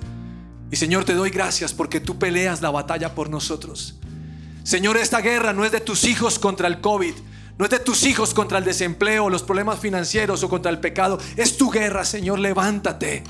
Y 0.72 0.76
Señor, 0.76 1.06
te 1.06 1.14
doy 1.14 1.30
gracias 1.30 1.74
porque 1.74 2.00
tú 2.00 2.20
peleas 2.20 2.62
la 2.62 2.70
batalla 2.70 3.16
por 3.16 3.30
nosotros. 3.30 3.96
Señor, 4.64 4.98
esta 4.98 5.22
guerra 5.22 5.54
no 5.54 5.66
es 5.66 5.72
de 5.72 5.80
tus 5.80 6.04
hijos 6.04 6.38
contra 6.38 6.68
el 6.68 6.82
COVID. 6.82 7.14
No 7.58 7.66
es 7.66 7.72
de 7.72 7.80
tus 7.80 8.04
hijos 8.04 8.34
contra 8.34 8.58
el 8.58 8.64
desempleo, 8.64 9.30
los 9.30 9.44
problemas 9.44 9.80
financieros 9.80 10.44
o 10.44 10.50
contra 10.50 10.72
el 10.72 10.80
pecado. 10.80 11.20
Es 11.36 11.58
tu 11.58 11.70
guerra, 11.70 12.06
Señor. 12.06 12.40
Levántate 12.40 13.24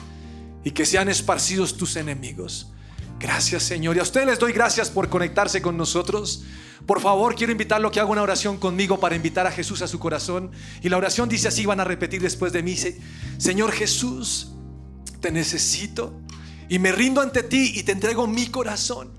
y 0.64 0.72
que 0.72 0.86
sean 0.86 1.10
esparcidos 1.10 1.78
tus 1.78 1.96
enemigos. 1.96 2.72
Gracias 3.20 3.64
Señor. 3.64 3.96
Y 3.96 4.00
a 4.00 4.04
ustedes 4.04 4.28
les 4.28 4.40
doy 4.40 4.54
gracias 4.54 4.90
por 4.90 5.10
conectarse 5.10 5.62
con 5.62 5.76
nosotros. 5.76 6.44
Por 6.86 7.02
favor, 7.02 7.36
quiero 7.36 7.52
invitarlo 7.52 7.90
a 7.90 7.92
que 7.92 8.00
haga 8.00 8.10
una 8.10 8.22
oración 8.22 8.58
conmigo 8.58 9.00
para 9.00 9.16
invitar 9.16 9.46
a 9.46 9.52
Jesús 9.52 9.82
a 9.82 9.88
su 9.88 10.00
corazón. 10.00 10.52
Y 10.82 10.90
la 10.90 10.98
oración 10.98 11.30
dice 11.30 11.50
así, 11.50 11.66
van 11.66 11.80
a 11.80 11.84
repetir 11.84 12.22
después 12.22 12.54
de 12.54 12.64
mí. 12.64 12.76
Señor 13.38 13.72
Jesús, 13.74 14.54
te 15.20 15.32
necesito 15.32 16.22
y 16.70 16.80
me 16.80 16.92
rindo 16.92 17.22
ante 17.22 17.44
ti 17.44 17.74
y 17.76 17.84
te 17.84 17.92
entrego 17.92 18.26
mi 18.26 18.48
corazón. 18.48 19.10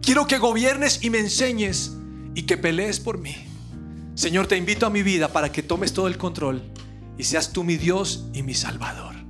Quiero 0.00 0.26
que 0.26 0.38
gobiernes 0.38 1.00
y 1.02 1.10
me 1.10 1.18
enseñes 1.18 1.92
y 2.34 2.42
que 2.42 2.56
pelees 2.56 3.00
por 3.00 3.18
mí. 3.18 3.36
Señor, 4.14 4.46
te 4.46 4.56
invito 4.56 4.86
a 4.86 4.90
mi 4.90 5.02
vida 5.02 5.28
para 5.28 5.52
que 5.52 5.62
tomes 5.62 5.92
todo 5.92 6.08
el 6.08 6.18
control 6.18 6.62
y 7.18 7.24
seas 7.24 7.52
tú 7.52 7.64
mi 7.64 7.76
Dios 7.76 8.26
y 8.32 8.42
mi 8.42 8.54
Salvador. 8.54 9.23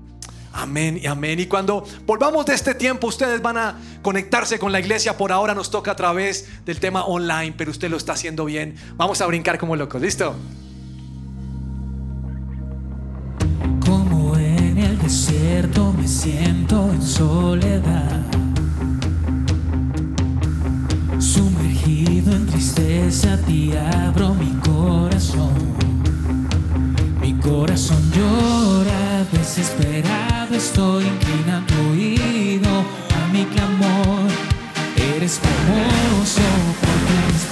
Amén 0.54 1.00
y 1.02 1.06
amén. 1.08 1.40
Y 1.40 1.46
cuando 1.46 1.84
volvamos 2.06 2.46
de 2.46 2.54
este 2.54 2.76
tiempo, 2.76 3.08
ustedes 3.08 3.42
van 3.42 3.58
a 3.58 3.76
conectarse 4.02 4.56
con 4.56 4.70
la 4.70 4.78
iglesia. 4.78 5.16
Por 5.16 5.32
ahora 5.32 5.52
nos 5.52 5.68
toca 5.68 5.90
a 5.90 5.96
través 5.96 6.48
del 6.64 6.78
tema 6.78 7.04
online, 7.04 7.54
pero 7.58 7.72
usted 7.72 7.90
lo 7.90 7.96
está 7.96 8.12
haciendo 8.12 8.44
bien. 8.44 8.76
Vamos 8.96 9.20
a 9.20 9.26
brincar 9.26 9.58
como 9.58 9.74
locos. 9.74 10.00
¿Listo? 10.00 10.36
Como 13.84 14.36
en 14.36 14.78
el 14.78 14.96
desierto 15.00 15.92
me 15.92 16.06
siento 16.06 16.88
en 16.92 17.02
soledad. 17.02 18.22
Sumergido 21.18 22.32
en 22.32 22.46
tristeza, 22.46 23.36
te 23.38 23.76
abro 23.76 24.34
mi 24.34 24.52
corazón. 24.60 25.52
Mi 27.20 27.34
corazón 27.40 27.98
llora 28.12 29.24
desesperado 29.32 30.33
estoy, 30.54 31.04
inclina 31.04 31.64
tu 31.66 31.74
oído 31.90 32.70
a 32.70 33.32
mi 33.32 33.44
clamor. 33.46 34.30
Eres 35.16 35.40
famoso 35.40 36.42
por 36.80 36.98
tus 37.10 37.42